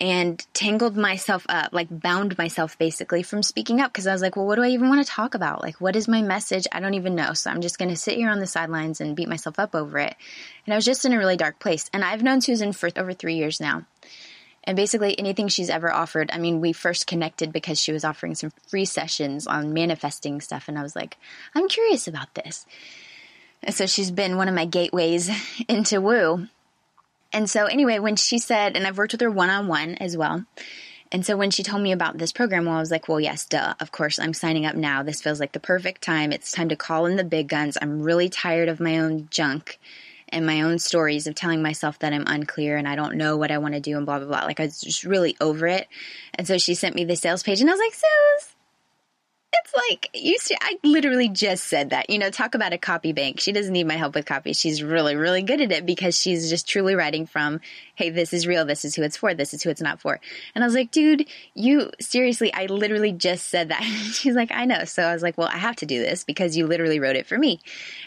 and 0.00 0.46
tangled 0.54 0.96
myself 0.96 1.44
up, 1.48 1.72
like 1.72 1.88
bound 1.90 2.38
myself 2.38 2.78
basically 2.78 3.22
from 3.22 3.42
speaking 3.42 3.80
up 3.80 3.92
because 3.92 4.06
I 4.06 4.12
was 4.12 4.22
like, 4.22 4.36
well, 4.36 4.46
what 4.46 4.54
do 4.54 4.62
I 4.62 4.68
even 4.68 4.88
want 4.88 5.04
to 5.04 5.12
talk 5.12 5.34
about? 5.34 5.62
Like, 5.62 5.80
what 5.80 5.96
is 5.96 6.06
my 6.06 6.22
message? 6.22 6.66
I 6.70 6.78
don't 6.80 6.94
even 6.94 7.16
know. 7.16 7.32
So 7.32 7.50
I'm 7.50 7.60
just 7.60 7.78
going 7.78 7.88
to 7.88 7.96
sit 7.96 8.16
here 8.16 8.30
on 8.30 8.38
the 8.38 8.46
sidelines 8.46 9.00
and 9.00 9.16
beat 9.16 9.28
myself 9.28 9.58
up 9.58 9.74
over 9.74 9.98
it. 9.98 10.14
And 10.66 10.72
I 10.72 10.76
was 10.76 10.84
just 10.84 11.04
in 11.04 11.12
a 11.12 11.18
really 11.18 11.36
dark 11.36 11.58
place. 11.58 11.90
And 11.92 12.04
I've 12.04 12.22
known 12.22 12.40
Susan 12.40 12.72
for 12.72 12.90
over 12.96 13.12
three 13.12 13.34
years 13.34 13.60
now. 13.60 13.86
And 14.64 14.76
basically, 14.76 15.18
anything 15.18 15.48
she's 15.48 15.70
ever 15.70 15.90
offered, 15.90 16.30
I 16.32 16.38
mean, 16.38 16.60
we 16.60 16.72
first 16.72 17.06
connected 17.06 17.52
because 17.52 17.80
she 17.80 17.90
was 17.92 18.04
offering 18.04 18.34
some 18.34 18.52
free 18.68 18.84
sessions 18.84 19.46
on 19.46 19.72
manifesting 19.72 20.40
stuff. 20.40 20.68
And 20.68 20.78
I 20.78 20.82
was 20.82 20.94
like, 20.94 21.16
I'm 21.54 21.68
curious 21.68 22.06
about 22.06 22.34
this. 22.34 22.66
And 23.62 23.74
so 23.74 23.86
she's 23.86 24.10
been 24.10 24.36
one 24.36 24.48
of 24.48 24.54
my 24.54 24.66
gateways 24.66 25.30
into 25.68 26.00
woo. 26.00 26.48
And 27.32 27.48
so, 27.48 27.66
anyway, 27.66 27.98
when 27.98 28.16
she 28.16 28.38
said, 28.38 28.76
and 28.76 28.86
I've 28.86 28.98
worked 28.98 29.12
with 29.12 29.20
her 29.20 29.30
one 29.30 29.50
on 29.50 29.68
one 29.68 29.94
as 29.96 30.16
well. 30.16 30.44
And 31.10 31.24
so 31.24 31.36
when 31.36 31.50
she 31.50 31.62
told 31.62 31.82
me 31.82 31.92
about 31.92 32.18
this 32.18 32.32
program, 32.32 32.66
well, 32.66 32.76
I 32.76 32.80
was 32.80 32.90
like, 32.90 33.08
well, 33.08 33.20
yes, 33.20 33.46
duh. 33.46 33.74
Of 33.80 33.92
course, 33.92 34.18
I'm 34.18 34.34
signing 34.34 34.66
up 34.66 34.74
now. 34.74 35.02
This 35.02 35.22
feels 35.22 35.40
like 35.40 35.52
the 35.52 35.60
perfect 35.60 36.02
time. 36.02 36.32
It's 36.32 36.52
time 36.52 36.68
to 36.68 36.76
call 36.76 37.06
in 37.06 37.16
the 37.16 37.24
big 37.24 37.48
guns. 37.48 37.78
I'm 37.80 38.02
really 38.02 38.28
tired 38.28 38.68
of 38.68 38.80
my 38.80 38.98
own 38.98 39.28
junk 39.30 39.78
and 40.28 40.44
my 40.44 40.62
own 40.62 40.78
stories 40.78 41.26
of 41.26 41.34
telling 41.34 41.62
myself 41.62 41.98
that 42.00 42.12
I'm 42.12 42.26
unclear 42.26 42.76
and 42.76 42.86
I 42.86 42.96
don't 42.96 43.16
know 43.16 43.36
what 43.36 43.50
I 43.50 43.58
want 43.58 43.74
to 43.74 43.80
do 43.80 43.96
and 43.96 44.04
blah, 44.04 44.18
blah, 44.18 44.28
blah. 44.28 44.44
Like 44.44 44.60
I 44.60 44.64
was 44.64 44.80
just 44.80 45.04
really 45.04 45.36
over 45.40 45.66
it. 45.66 45.88
And 46.34 46.46
so 46.46 46.58
she 46.58 46.74
sent 46.74 46.94
me 46.94 47.04
the 47.04 47.16
sales 47.16 47.42
page 47.42 47.60
and 47.60 47.70
I 47.70 47.72
was 47.72 47.80
like, 47.80 47.94
Suze, 47.94 48.54
it's 49.64 49.74
like 49.90 50.10
you 50.14 50.38
see, 50.38 50.56
I 50.60 50.78
literally 50.82 51.28
just 51.28 51.64
said 51.64 51.90
that. 51.90 52.10
You 52.10 52.18
know, 52.18 52.30
talk 52.30 52.54
about 52.54 52.72
a 52.72 52.78
copy 52.78 53.12
bank. 53.12 53.40
She 53.40 53.52
doesn't 53.52 53.72
need 53.72 53.86
my 53.86 53.96
help 53.96 54.14
with 54.14 54.26
copy. 54.26 54.52
She's 54.52 54.82
really, 54.82 55.16
really 55.16 55.42
good 55.42 55.60
at 55.60 55.72
it 55.72 55.86
because 55.86 56.18
she's 56.18 56.50
just 56.50 56.68
truly 56.68 56.94
writing 56.94 57.26
from 57.26 57.60
hey, 57.98 58.10
this 58.10 58.32
is 58.32 58.46
real. 58.46 58.64
This 58.64 58.84
is 58.84 58.94
who 58.94 59.02
it's 59.02 59.16
for. 59.16 59.34
This 59.34 59.52
is 59.52 59.64
who 59.64 59.70
it's 59.70 59.80
not 59.80 60.00
for. 60.00 60.20
And 60.54 60.62
I 60.62 60.66
was 60.68 60.74
like, 60.74 60.92
dude, 60.92 61.26
you 61.54 61.90
seriously, 61.98 62.54
I 62.54 62.66
literally 62.66 63.10
just 63.10 63.48
said 63.48 63.70
that. 63.70 63.82
She's 64.12 64.36
like, 64.36 64.52
I 64.52 64.66
know. 64.66 64.84
So 64.84 65.02
I 65.02 65.12
was 65.12 65.20
like, 65.20 65.36
well, 65.36 65.48
I 65.48 65.58
have 65.58 65.74
to 65.76 65.86
do 65.86 65.98
this 65.98 66.22
because 66.22 66.56
you 66.56 66.68
literally 66.68 67.00
wrote 67.00 67.16
it 67.16 67.26
for 67.26 67.36
me. 67.36 67.58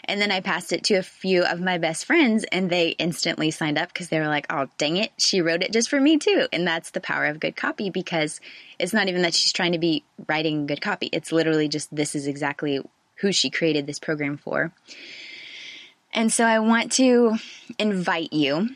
And 0.04 0.18
then 0.18 0.32
I 0.32 0.40
passed 0.40 0.72
it 0.72 0.84
to 0.84 0.94
a 0.94 1.02
few 1.02 1.44
of 1.44 1.60
my 1.60 1.76
best 1.76 2.06
friends 2.06 2.46
and 2.50 2.70
they 2.70 2.88
instantly 2.92 3.50
signed 3.50 3.76
up 3.76 3.92
because 3.92 4.08
they 4.08 4.18
were 4.18 4.28
like, 4.28 4.46
oh, 4.48 4.66
dang 4.78 4.96
it. 4.96 5.12
She 5.18 5.42
wrote 5.42 5.62
it 5.62 5.74
just 5.74 5.90
for 5.90 6.00
me 6.00 6.16
too. 6.16 6.48
And 6.54 6.66
that's 6.66 6.92
the 6.92 7.00
power 7.00 7.26
of 7.26 7.38
good 7.38 7.54
copy 7.54 7.90
because 7.90 8.40
it's 8.78 8.94
not 8.94 9.08
even 9.08 9.20
that 9.22 9.34
she's 9.34 9.52
trying 9.52 9.72
to 9.72 9.78
be 9.78 10.04
writing 10.26 10.66
good 10.66 10.80
copy. 10.80 11.10
It's 11.12 11.32
literally 11.32 11.68
just 11.68 11.94
this 11.94 12.14
is 12.14 12.26
exactly 12.26 12.80
who 13.16 13.30
she 13.30 13.50
created 13.50 13.86
this 13.86 13.98
program 13.98 14.38
for. 14.38 14.72
And 16.14 16.32
so 16.32 16.44
I 16.44 16.60
want 16.60 16.92
to 16.92 17.36
invite 17.78 18.32
you 18.32 18.70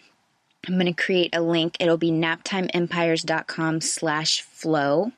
I'm 0.66 0.74
going 0.74 0.86
to 0.86 0.92
create 0.92 1.34
a 1.34 1.40
link. 1.40 1.76
It'll 1.78 1.96
be 1.96 2.10
naptimeempires.com 2.10 3.80
slash 3.80 4.42
flow. 4.42 5.12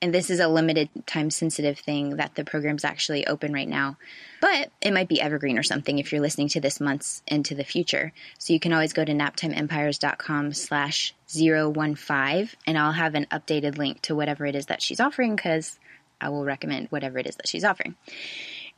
And 0.00 0.14
this 0.14 0.28
is 0.28 0.38
a 0.38 0.48
limited 0.48 0.90
time 1.06 1.30
sensitive 1.30 1.78
thing 1.78 2.16
that 2.16 2.34
the 2.34 2.44
program's 2.44 2.84
actually 2.84 3.26
open 3.26 3.52
right 3.52 3.68
now. 3.68 3.96
But 4.40 4.70
it 4.82 4.92
might 4.92 5.08
be 5.08 5.20
evergreen 5.20 5.58
or 5.58 5.62
something 5.62 5.98
if 5.98 6.12
you're 6.12 6.20
listening 6.20 6.48
to 6.48 6.60
this 6.60 6.78
months 6.78 7.22
into 7.26 7.54
the 7.54 7.64
future. 7.64 8.12
So 8.38 8.52
you 8.52 8.60
can 8.60 8.72
always 8.72 8.92
go 8.92 9.04
to 9.04 9.12
naptimeempires.com 9.12 10.52
slash 10.52 11.14
015 11.26 12.50
and 12.66 12.78
I'll 12.78 12.92
have 12.92 13.14
an 13.14 13.26
updated 13.32 13.78
link 13.78 14.02
to 14.02 14.14
whatever 14.14 14.44
it 14.44 14.54
is 14.54 14.66
that 14.66 14.82
she's 14.82 15.00
offering 15.00 15.34
because 15.34 15.78
I 16.20 16.28
will 16.28 16.44
recommend 16.44 16.88
whatever 16.88 17.18
it 17.18 17.26
is 17.26 17.36
that 17.36 17.48
she's 17.48 17.64
offering. 17.64 17.96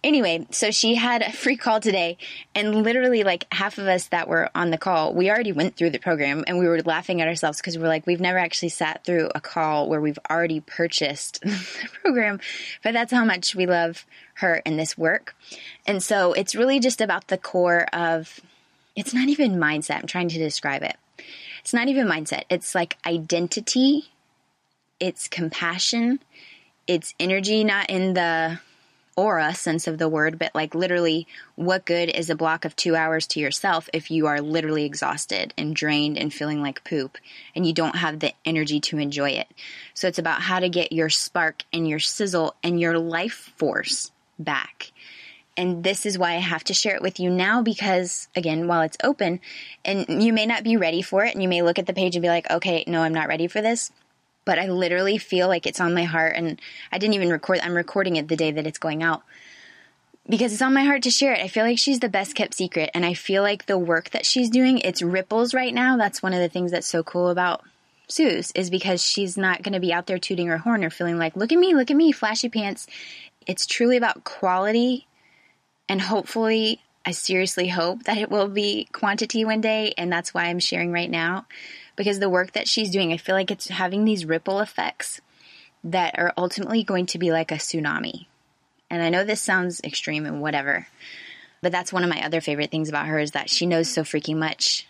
Anyway, 0.05 0.47
so 0.51 0.71
she 0.71 0.95
had 0.95 1.23
a 1.23 1.33
free 1.33 1.57
call 1.57 1.81
today, 1.81 2.17
and 2.55 2.83
literally, 2.85 3.25
like 3.25 3.47
half 3.53 3.79
of 3.79 3.89
us 3.89 4.07
that 4.09 4.29
were 4.29 4.49
on 4.55 4.71
the 4.71 4.79
call, 4.79 5.13
we 5.13 5.31
already 5.31 5.53
went 5.53 5.77
through 5.77 5.91
the 5.91 5.99
program 5.99 6.45
and 6.47 6.59
we 6.59 6.69
were 6.69 6.81
laughing 6.83 7.21
at 7.21 7.27
ourselves 7.27 7.59
because 7.59 7.77
we 7.77 7.85
are 7.85 7.89
like, 7.89 8.07
we've 8.07 8.21
never 8.21 8.39
actually 8.39 8.69
sat 8.69 9.05
through 9.05 9.31
a 9.35 9.41
call 9.41 9.89
where 9.89 10.01
we've 10.01 10.19
already 10.31 10.61
purchased 10.61 11.41
the 11.43 11.89
program, 12.03 12.39
but 12.85 12.93
that's 12.93 13.13
how 13.13 13.25
much 13.25 13.55
we 13.55 13.67
love 13.67 14.07
her 14.35 14.63
and 14.65 14.79
this 14.79 14.97
work. 14.97 15.35
And 15.87 16.03
so 16.03 16.35
it's 16.35 16.55
really 16.55 16.79
just 16.79 17.01
about 17.01 17.29
the 17.29 17.39
core 17.39 17.87
of 17.93 18.39
it's 18.95 19.13
not 19.13 19.29
even 19.29 19.57
mindset. 19.57 19.97
I'm 19.97 20.07
trying 20.07 20.29
to 20.29 20.39
describe 20.39 20.83
it. 20.83 20.97
It's 21.61 21.75
not 21.75 21.89
even 21.89 22.07
mindset, 22.07 22.45
it's 22.49 22.77
like 22.77 22.97
identity, 23.05 24.05
it's 25.01 25.27
compassion, 25.27 26.21
it's 26.87 27.13
energy, 27.19 27.65
not 27.65 27.91
in 27.91 28.15
the 28.15 28.61
aura 29.17 29.55
sense 29.55 29.87
of 29.87 29.99
the 29.99 30.09
word, 30.09 30.39
but 30.39 30.55
like 30.55 30.75
literally, 30.75 31.27
what 31.55 31.87
good 31.87 32.09
is 32.11 32.31
a 32.31 32.37
block 32.37 32.65
of 32.65 32.77
two 32.77 32.95
hours 32.95 33.27
to 33.27 33.41
yourself 33.41 33.89
if 33.93 34.11
you 34.11 34.27
are 34.27 34.41
literally 34.41 34.85
exhausted 34.85 35.55
and 35.57 35.75
drained 35.75 36.19
and 36.19 36.33
feeling 36.33 36.61
like 36.61 36.85
poop 36.85 37.19
and 37.55 37.67
you 37.67 37.73
don't 37.73 37.97
have 37.97 38.21
the 38.21 38.33
energy 38.45 38.79
to 38.81 38.99
enjoy 38.99 39.31
it? 39.31 39.49
So 39.95 40.07
it's 40.07 40.19
about 40.19 40.43
how 40.43 40.61
to 40.61 40.69
get 40.69 40.93
your 40.93 41.09
spark 41.09 41.65
and 41.73 41.89
your 41.89 41.99
sizzle 41.99 42.55
and 42.63 42.79
your 42.79 42.99
life 42.99 43.53
force 43.57 44.11
back. 44.39 44.93
And 45.57 45.83
this 45.83 46.05
is 46.05 46.19
why 46.19 46.33
I 46.33 46.41
have 46.41 46.65
to 46.65 46.75
share 46.75 46.95
it 46.95 47.03
with 47.03 47.19
you 47.19 47.31
now 47.31 47.63
because, 47.63 48.29
again, 48.37 48.69
while 48.69 48.83
it's 48.83 48.99
open, 49.03 49.41
and 49.87 50.23
you 50.23 50.35
may 50.35 50.45
not 50.45 50.65
be 50.65 50.77
ready 50.77 51.01
for 51.01 51.25
it, 51.25 51.33
and 51.33 51.43
you 51.43 51.49
may 51.49 51.63
look 51.63 51.79
at 51.79 51.87
the 51.87 51.95
page 51.95 52.15
and 52.15 52.21
be 52.21 52.29
like, 52.29 52.51
okay, 52.51 52.85
no, 52.87 53.01
I'm 53.01 53.15
not 53.15 53.29
ready 53.29 53.47
for 53.47 53.63
this 53.63 53.91
but 54.47 54.59
I 54.59 54.69
literally 54.69 55.19
feel 55.19 55.49
like 55.49 55.67
it's 55.67 55.81
on 55.81 55.93
my 55.93 56.05
heart 56.05 56.33
and 56.37 56.59
I 56.91 56.97
didn't 56.97 57.15
even 57.15 57.29
record 57.29 57.61
I'm 57.63 57.75
recording 57.75 58.17
it 58.17 58.29
the 58.29 58.37
day 58.37 58.53
that 58.53 58.67
it's 58.67 58.79
going 58.79 59.03
out 59.03 59.23
because 60.27 60.53
it's 60.53 60.63
on 60.63 60.73
my 60.73 60.85
heart 60.85 61.03
to 61.03 61.11
share 61.11 61.35
it. 61.35 61.41
I 61.41 61.49
feel 61.49 61.65
like 61.65 61.79
she's 61.79 62.01
the 62.01 62.09
best 62.09 62.35
kept 62.35 62.55
secret 62.55 62.91
and 62.95 63.05
I 63.05 63.13
feel 63.13 63.43
like 63.43 63.67
the 63.67 63.77
work 63.77 64.11
that 64.11 64.25
she's 64.25 64.49
doing 64.49 64.79
it's 64.79 65.03
ripples 65.03 65.53
right 65.53 65.75
now. 65.75 65.99
That's 65.99 66.23
one 66.23 66.33
of 66.33 66.41
the 66.41 66.49
things 66.49 66.71
that's 66.71 66.87
so 66.87 67.03
cool 67.03 67.29
about 67.29 67.63
Suze 68.09 68.53
is 68.53 68.71
because 68.71 69.03
she's 69.03 69.37
not 69.37 69.63
going 69.63 69.73
to 69.73 69.81
be 69.81 69.93
out 69.93 70.07
there 70.07 70.19
tooting 70.19 70.47
her 70.47 70.59
horn 70.59 70.85
or 70.85 70.91
feeling 70.91 71.19
like 71.19 71.37
look 71.37 71.53
at 71.53 71.59
me, 71.59 71.75
look 71.75 71.91
at 71.91 71.97
me, 71.97 72.13
flashy 72.13 72.49
pants. 72.49 72.87
It's 73.47 73.67
truly 73.67 73.97
about 73.97 74.25
quality 74.25 75.07
and 75.89 76.01
hopefully 76.01 76.81
I 77.05 77.11
seriously 77.11 77.69
hope 77.69 78.05
that 78.05 78.19
it 78.19 78.31
will 78.31 78.49
be 78.49 78.89
quantity 78.93 79.45
one 79.45 79.61
day 79.61 79.93
and 79.99 80.13
that's 80.13 80.33
why 80.33 80.45
I'm 80.45 80.61
sharing 80.61 80.93
right 80.93 81.11
now 81.11 81.47
because 81.97 82.19
the 82.19 82.31
work 82.31 82.53
that 82.53 82.69
she's 82.69 82.91
doing, 82.91 83.13
I 83.13 83.17
feel 83.17 83.35
like 83.35 83.51
it's 83.51 83.69
having 83.69 84.05
these 84.05 84.25
ripple 84.25 84.61
effects 84.61 85.21
that 85.83 86.19
are 86.19 86.33
ultimately 86.37 86.83
going 86.83 87.07
to 87.07 87.19
be 87.19 87.33
like 87.33 87.51
a 87.51 87.57
tsunami. 87.57 88.27
And 88.91 89.03
I 89.03 89.09
know 89.09 89.25
this 89.25 89.41
sounds 89.41 89.81
extreme 89.83 90.27
and 90.27 90.41
whatever, 90.41 90.87
but 91.63 91.73
that's 91.73 91.93
one 91.93 92.05
of 92.05 92.11
my 92.11 92.25
other 92.25 92.41
favorite 92.41 92.71
things 92.71 92.89
about 92.89 93.07
her 93.07 93.19
is 93.19 93.33
that 93.33 93.51
she 93.51 93.67
knows 93.67 93.91
so 93.91 94.03
freaking 94.03 94.37
much 94.37 94.87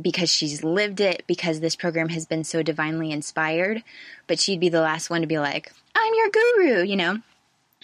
because 0.00 0.30
she's 0.30 0.64
lived 0.64 1.00
it, 1.00 1.24
because 1.26 1.60
this 1.60 1.76
program 1.76 2.08
has 2.08 2.26
been 2.26 2.44
so 2.44 2.62
divinely 2.62 3.10
inspired. 3.10 3.82
But 4.26 4.40
she'd 4.40 4.60
be 4.60 4.68
the 4.68 4.80
last 4.80 5.10
one 5.10 5.20
to 5.20 5.26
be 5.26 5.38
like, 5.38 5.72
I'm 5.94 6.14
your 6.14 6.30
guru, 6.30 6.82
you 6.84 6.96
know? 6.96 7.18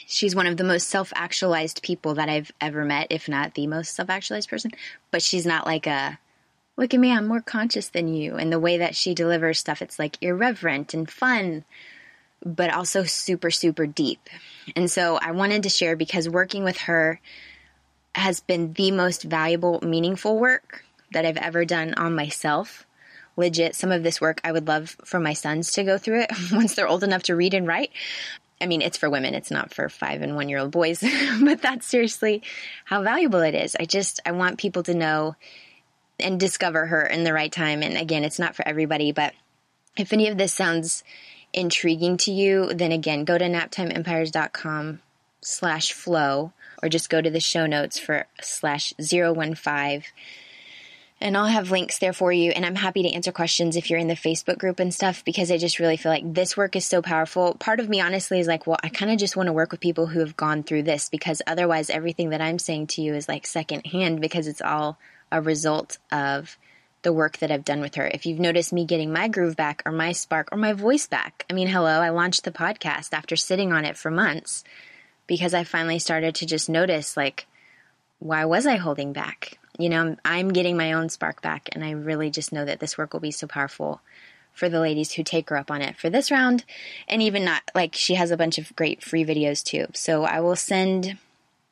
She's 0.06 0.34
one 0.34 0.46
of 0.46 0.56
the 0.56 0.64
most 0.64 0.88
self 0.88 1.12
actualized 1.14 1.82
people 1.82 2.14
that 2.14 2.28
I've 2.28 2.50
ever 2.60 2.84
met, 2.84 3.08
if 3.10 3.28
not 3.28 3.54
the 3.54 3.66
most 3.66 3.94
self 3.94 4.10
actualized 4.10 4.48
person. 4.48 4.72
But 5.10 5.22
she's 5.22 5.46
not 5.46 5.66
like 5.66 5.86
a 5.86 6.18
look 6.80 6.94
at 6.94 7.00
me, 7.00 7.12
I'm 7.12 7.28
more 7.28 7.42
conscious 7.42 7.90
than 7.90 8.08
you. 8.08 8.36
And 8.36 8.50
the 8.50 8.58
way 8.58 8.78
that 8.78 8.96
she 8.96 9.14
delivers 9.14 9.58
stuff, 9.58 9.82
it's 9.82 9.98
like 9.98 10.16
irreverent 10.22 10.94
and 10.94 11.08
fun, 11.08 11.64
but 12.42 12.72
also 12.72 13.04
super, 13.04 13.50
super 13.50 13.86
deep. 13.86 14.30
And 14.74 14.90
so 14.90 15.18
I 15.20 15.32
wanted 15.32 15.64
to 15.64 15.68
share 15.68 15.94
because 15.94 16.26
working 16.26 16.64
with 16.64 16.78
her 16.78 17.20
has 18.14 18.40
been 18.40 18.72
the 18.72 18.92
most 18.92 19.24
valuable, 19.24 19.78
meaningful 19.82 20.38
work 20.38 20.82
that 21.12 21.26
I've 21.26 21.36
ever 21.36 21.66
done 21.66 21.92
on 21.94 22.16
myself. 22.16 22.86
Legit, 23.36 23.74
some 23.74 23.92
of 23.92 24.02
this 24.02 24.18
work 24.18 24.40
I 24.42 24.50
would 24.50 24.66
love 24.66 24.96
for 25.04 25.20
my 25.20 25.34
sons 25.34 25.72
to 25.72 25.84
go 25.84 25.98
through 25.98 26.22
it 26.22 26.30
once 26.52 26.74
they're 26.74 26.88
old 26.88 27.04
enough 27.04 27.24
to 27.24 27.36
read 27.36 27.52
and 27.52 27.66
write. 27.66 27.90
I 28.58 28.64
mean, 28.64 28.80
it's 28.80 28.96
for 28.96 29.10
women, 29.10 29.34
it's 29.34 29.50
not 29.50 29.74
for 29.74 29.90
five 29.90 30.22
and 30.22 30.34
one 30.34 30.48
year 30.48 30.58
old 30.58 30.70
boys, 30.70 31.04
but 31.42 31.60
that's 31.60 31.86
seriously 31.86 32.42
how 32.86 33.02
valuable 33.02 33.40
it 33.40 33.54
is. 33.54 33.76
I 33.78 33.84
just, 33.84 34.20
I 34.24 34.32
want 34.32 34.58
people 34.58 34.82
to 34.84 34.94
know 34.94 35.36
and 36.20 36.38
discover 36.38 36.86
her 36.86 37.04
in 37.04 37.24
the 37.24 37.32
right 37.32 37.50
time. 37.50 37.82
And 37.82 37.96
again, 37.96 38.24
it's 38.24 38.38
not 38.38 38.56
for 38.56 38.66
everybody, 38.66 39.12
but 39.12 39.34
if 39.96 40.12
any 40.12 40.28
of 40.28 40.38
this 40.38 40.52
sounds 40.52 41.04
intriguing 41.52 42.16
to 42.18 42.32
you, 42.32 42.72
then 42.72 42.92
again, 42.92 43.24
go 43.24 43.36
to 43.36 43.44
naptimeempires.com 43.44 45.00
slash 45.40 45.92
flow 45.92 46.52
or 46.82 46.88
just 46.88 47.10
go 47.10 47.20
to 47.20 47.30
the 47.30 47.40
show 47.40 47.66
notes 47.66 47.98
for 47.98 48.26
slash 48.40 48.94
015 48.98 50.04
and 51.20 51.36
I'll 51.36 51.46
have 51.46 51.70
links 51.70 51.98
there 51.98 52.14
for 52.14 52.32
you. 52.32 52.50
And 52.50 52.64
I'm 52.64 52.74
happy 52.74 53.02
to 53.02 53.12
answer 53.12 53.30
questions 53.30 53.76
if 53.76 53.90
you're 53.90 53.98
in 53.98 54.08
the 54.08 54.14
Facebook 54.14 54.58
group 54.58 54.80
and 54.80 54.92
stuff 54.92 55.24
because 55.24 55.50
I 55.50 55.58
just 55.58 55.78
really 55.78 55.98
feel 55.98 56.10
like 56.10 56.32
this 56.32 56.56
work 56.56 56.76
is 56.76 56.86
so 56.86 57.02
powerful. 57.02 57.54
Part 57.54 57.78
of 57.78 57.88
me, 57.88 58.00
honestly, 58.00 58.40
is 58.40 58.46
like, 58.46 58.66
well, 58.66 58.78
I 58.82 58.88
kind 58.88 59.12
of 59.12 59.18
just 59.18 59.36
want 59.36 59.48
to 59.48 59.52
work 59.52 59.70
with 59.70 59.80
people 59.80 60.06
who 60.06 60.20
have 60.20 60.36
gone 60.36 60.62
through 60.62 60.84
this 60.84 61.10
because 61.10 61.42
otherwise, 61.46 61.90
everything 61.90 62.30
that 62.30 62.40
I'm 62.40 62.58
saying 62.58 62.88
to 62.88 63.02
you 63.02 63.14
is 63.14 63.28
like 63.28 63.46
secondhand 63.46 64.20
because 64.22 64.46
it's 64.46 64.62
all 64.62 64.98
a 65.32 65.40
result 65.40 65.98
of 66.10 66.56
the 67.02 67.12
work 67.12 67.38
that 67.38 67.50
I've 67.50 67.64
done 67.64 67.80
with 67.80 67.94
her. 67.94 68.06
If 68.06 68.26
you've 68.26 68.38
noticed 68.38 68.72
me 68.72 68.84
getting 68.84 69.12
my 69.12 69.28
groove 69.28 69.56
back 69.56 69.82
or 69.86 69.92
my 69.92 70.12
spark 70.12 70.48
or 70.52 70.58
my 70.58 70.72
voice 70.72 71.06
back, 71.06 71.46
I 71.48 71.54
mean, 71.54 71.68
hello, 71.68 72.00
I 72.00 72.10
launched 72.10 72.44
the 72.44 72.50
podcast 72.50 73.12
after 73.12 73.36
sitting 73.36 73.72
on 73.72 73.84
it 73.84 73.96
for 73.96 74.10
months 74.10 74.64
because 75.26 75.54
I 75.54 75.64
finally 75.64 75.98
started 75.98 76.34
to 76.36 76.46
just 76.46 76.68
notice 76.68 77.16
like, 77.16 77.46
why 78.18 78.44
was 78.44 78.66
I 78.66 78.76
holding 78.76 79.12
back? 79.12 79.58
You 79.78 79.88
know, 79.88 80.16
I'm 80.24 80.52
getting 80.52 80.76
my 80.76 80.92
own 80.92 81.08
spark 81.08 81.40
back, 81.40 81.70
and 81.72 81.82
I 81.82 81.92
really 81.92 82.28
just 82.28 82.52
know 82.52 82.66
that 82.66 82.80
this 82.80 82.98
work 82.98 83.14
will 83.14 83.20
be 83.20 83.30
so 83.30 83.46
powerful 83.46 84.02
for 84.52 84.68
the 84.68 84.80
ladies 84.80 85.12
who 85.12 85.22
take 85.22 85.48
her 85.48 85.56
up 85.56 85.70
on 85.70 85.80
it 85.80 85.96
for 85.96 86.10
this 86.10 86.30
round, 86.30 86.64
and 87.08 87.22
even 87.22 87.46
not 87.46 87.62
like 87.74 87.94
she 87.94 88.16
has 88.16 88.30
a 88.30 88.36
bunch 88.36 88.58
of 88.58 88.76
great 88.76 89.02
free 89.02 89.24
videos 89.24 89.64
too. 89.64 89.86
So 89.94 90.24
I 90.24 90.40
will 90.40 90.56
send 90.56 91.16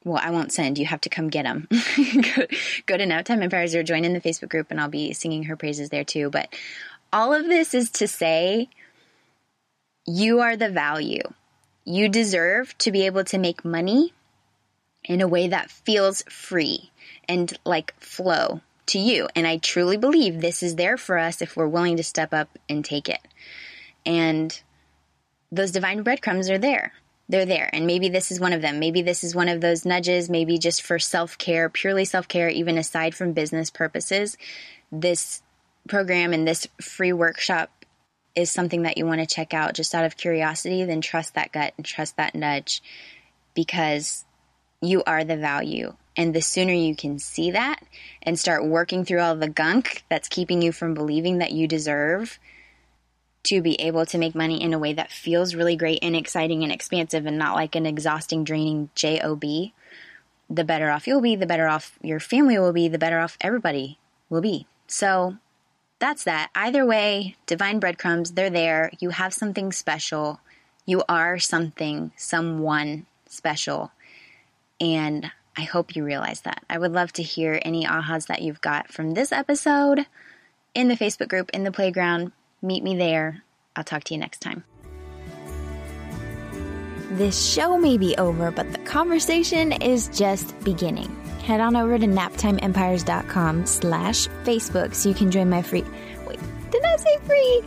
well, 0.05 0.21
I 0.23 0.31
won't 0.31 0.53
send. 0.53 0.79
You 0.79 0.87
have 0.87 1.01
to 1.03 1.09
come 1.09 1.29
get 1.29 1.45
them. 1.45 1.67
go, 1.71 2.97
to 2.97 3.05
Naptime 3.05 3.43
Empires 3.43 3.75
or 3.75 3.83
join 3.83 4.05
in 4.05 4.13
the 4.13 4.21
Facebook 4.21 4.49
group, 4.49 4.69
and 4.71 4.81
I'll 4.81 4.89
be 4.89 5.13
singing 5.13 5.45
her 5.45 5.57
praises 5.57 5.91
there 5.91 6.05
too. 6.05 6.31
But 6.31 6.49
all 7.13 7.35
of 7.35 7.47
this 7.47 7.75
is 7.75 7.91
to 7.93 8.09
say 8.09 8.69
you 10.07 10.41
are 10.41 10.57
the 10.57 10.71
value. 10.71 11.23
You 11.85 12.09
deserve 12.09 12.77
to 12.79 12.93
be 12.93 13.07
able 13.07 13.25
to 13.25 13.39
make 13.39 13.65
money 13.65 14.13
in 15.05 15.21
a 15.21 15.29
way 15.29 15.49
that 15.49 15.71
feels 15.71 16.23
free 16.29 16.91
and 17.29 17.53
like 17.65 17.99
flow 17.99 18.61
to 18.87 18.99
you. 18.99 19.29
And 19.35 19.47
I 19.47 19.57
truly 19.57 19.97
believe 19.97 20.41
this 20.41 20.63
is 20.63 20.77
there 20.77 20.97
for 20.97 21.19
us 21.19 21.43
if 21.43 21.57
we're 21.57 21.67
willing 21.67 21.97
to 21.97 22.03
step 22.03 22.33
up 22.33 22.59
and 22.69 22.85
take 22.85 23.09
it. 23.09 23.21
And 24.05 24.59
those 25.51 25.71
divine 25.71 26.03
breadcrumbs 26.03 26.51
are 26.51 26.59
there 26.59 26.93
they're 27.29 27.47
there. 27.47 27.69
And 27.73 27.87
maybe 27.87 28.09
this 28.09 28.31
is 28.31 28.41
one 28.41 28.53
of 28.53 28.63
them. 28.63 28.79
Maybe 28.79 29.03
this 29.03 29.23
is 29.23 29.35
one 29.35 29.49
of 29.49 29.61
those 29.61 29.85
nudges, 29.85 30.31
maybe 30.31 30.59
just 30.59 30.83
for 30.83 30.99
self 30.99 31.37
care, 31.39 31.69
purely 31.69 32.05
self 32.05 32.29
care, 32.29 32.49
even 32.49 32.79
aside 32.79 33.15
from 33.15 33.33
business 33.33 33.71
purposes. 33.71 34.37
This 34.91 35.43
program 35.89 36.33
and 36.33 36.47
this 36.47 36.67
free 36.81 37.13
workshop 37.13 37.71
is 38.35 38.51
something 38.51 38.83
that 38.83 38.97
you 38.99 39.07
want 39.07 39.21
to 39.21 39.27
check 39.27 39.53
out 39.53 39.75
just 39.75 39.95
out 39.95 40.05
of 40.05 40.17
curiosity, 40.17 40.85
then 40.85 41.01
trust 41.01 41.35
that 41.35 41.53
gut 41.53 41.75
and 41.77 41.85
trust 41.85 42.17
that 42.17 42.35
nudge 42.35 42.83
because 43.55 44.25
you 44.81 45.03
are 45.05 45.25
the 45.25 45.37
value 45.37 45.93
And 46.17 46.35
the 46.35 46.43
sooner 46.43 46.73
you 46.73 46.97
can 46.97 47.19
see 47.19 47.53
that 47.53 47.81
and 48.23 48.39
start 48.39 48.65
working 48.65 49.05
through 49.05 49.21
all 49.21 49.37
the 49.37 49.49
gunk 49.49 50.05
that's 50.09 50.29
keeping 50.29 50.63
you 50.63 50.73
from 50.73 50.95
believing 50.95 51.39
that 51.39 51.53
you 51.53 51.69
deserve 51.69 52.39
to 53.49 53.63
be 53.63 53.81
able 53.81 54.05
to 54.05 54.19
make 54.19 54.35
money 54.35 54.63
in 54.63 54.75
a 54.75 54.79
way 54.79 54.93
that 54.93 55.11
feels 55.11 55.55
really 55.55 55.75
great 55.75 56.01
and 56.03 56.15
exciting 56.15 56.63
and 56.63 56.71
expansive 56.71 57.25
and 57.25 57.39
not 57.39 57.55
like 57.55 57.75
an 57.75 57.87
exhausting, 57.87 58.45
draining 58.45 58.91
job, 58.95 59.41
the 59.41 60.65
better 60.65 60.91
off 60.91 61.07
you'll 61.07 61.23
be, 61.23 61.35
the 61.35 61.47
better 61.47 61.67
off 61.67 61.99
your 62.03 62.21
family 62.21 62.59
will 62.59 62.75
be, 62.75 62.89
the 62.89 62.99
better 62.99 63.19
off 63.19 63.39
everybody 63.41 63.99
will 64.29 64.43
be. 64.43 64.67
So 64.87 65.37
that's 65.99 66.25
that. 66.25 66.51
Either 66.55 66.85
way, 66.85 67.37
divine 67.47 67.81
breadcrumbs, 67.81 68.33
they're 68.33 68.51
there. 68.51 68.91
You 69.01 69.11
have 69.11 69.33
something 69.33 69.73
special. 69.73 70.41
You 70.85 71.03
are 71.09 71.39
something, 71.39 72.13
someone 72.17 73.07
special. 73.29 73.93
And 74.81 75.31
I 75.57 75.63
hope 75.63 75.97
you 75.97 76.05
realize 76.05 76.43
that. 76.43 76.65
I 76.69 76.79
would 76.79 76.93
love 76.93 77.13
to 77.15 77.23
hear 77.23 77.59
any 77.63 77.87
ahas 77.87 78.27
that 78.27 78.43
you've 78.43 78.61
got 78.61 78.93
from 78.93 79.15
this 79.15 79.33
episode 79.33 80.07
in 80.75 80.89
the 80.89 80.97
Facebook 80.97 81.29
group, 81.29 81.51
in 81.51 81.65
the 81.65 81.73
playground. 81.73 82.33
Meet 82.63 82.83
me 82.83 82.97
there. 82.97 83.43
I'll 83.77 83.85
talk 83.85 84.05
to 84.05 84.15
you 84.15 84.21
next 84.21 84.41
time. 84.41 84.65
This 87.13 87.53
show 87.53 87.79
may 87.79 87.97
be 87.97 88.17
over, 88.17 88.51
but 88.51 88.71
the 88.73 88.79
conversation 88.81 89.73
is 89.73 90.09
just 90.09 90.59
beginning. 90.61 91.09
Head 91.43 91.61
on 91.61 91.75
over 91.77 91.99
to 91.99 92.07
naptimeempires.com 92.07 93.65
slash 93.65 94.29
Facebook 94.45 94.95
so 94.95 95.09
you 95.09 95.15
can 95.15 95.31
join 95.31 95.49
my 95.49 95.63
free... 95.63 95.85
Wait, 96.27 96.39
did 96.71 96.85
I 96.85 96.97
say 96.97 97.19
free? 97.25 97.63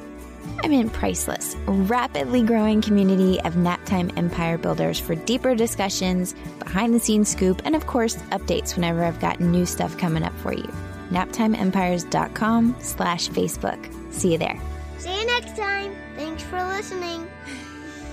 I 0.64 0.68
mean 0.68 0.92
priceless, 0.92 1.56
rapidly 1.66 2.44
growing 2.44 2.82
community 2.82 3.42
of 3.42 3.56
Naptime 3.56 4.16
Empire 4.16 4.60
builders 4.60 5.00
for 5.00 5.16
deeper 5.16 5.56
discussions, 5.56 6.36
behind-the-scenes 6.60 7.30
scoop, 7.30 7.64
and 7.66 7.76
of 7.76 7.88
course, 7.88 8.18
updates 8.32 8.76
whenever 8.76 9.04
I've 9.04 9.20
got 9.20 9.40
new 9.40 9.66
stuff 9.66 9.98
coming 9.98 10.22
up 10.22 10.38
for 10.40 10.54
you. 10.54 10.72
naptimeempires.com 11.10 12.76
slash 12.80 13.30
Facebook. 13.30 14.14
See 14.14 14.34
you 14.34 14.38
there. 14.38 14.62
See 15.02 15.20
you 15.20 15.26
next 15.26 15.56
time. 15.56 15.96
Thanks 16.16 16.44
for 16.44 16.64
listening. 16.64 17.28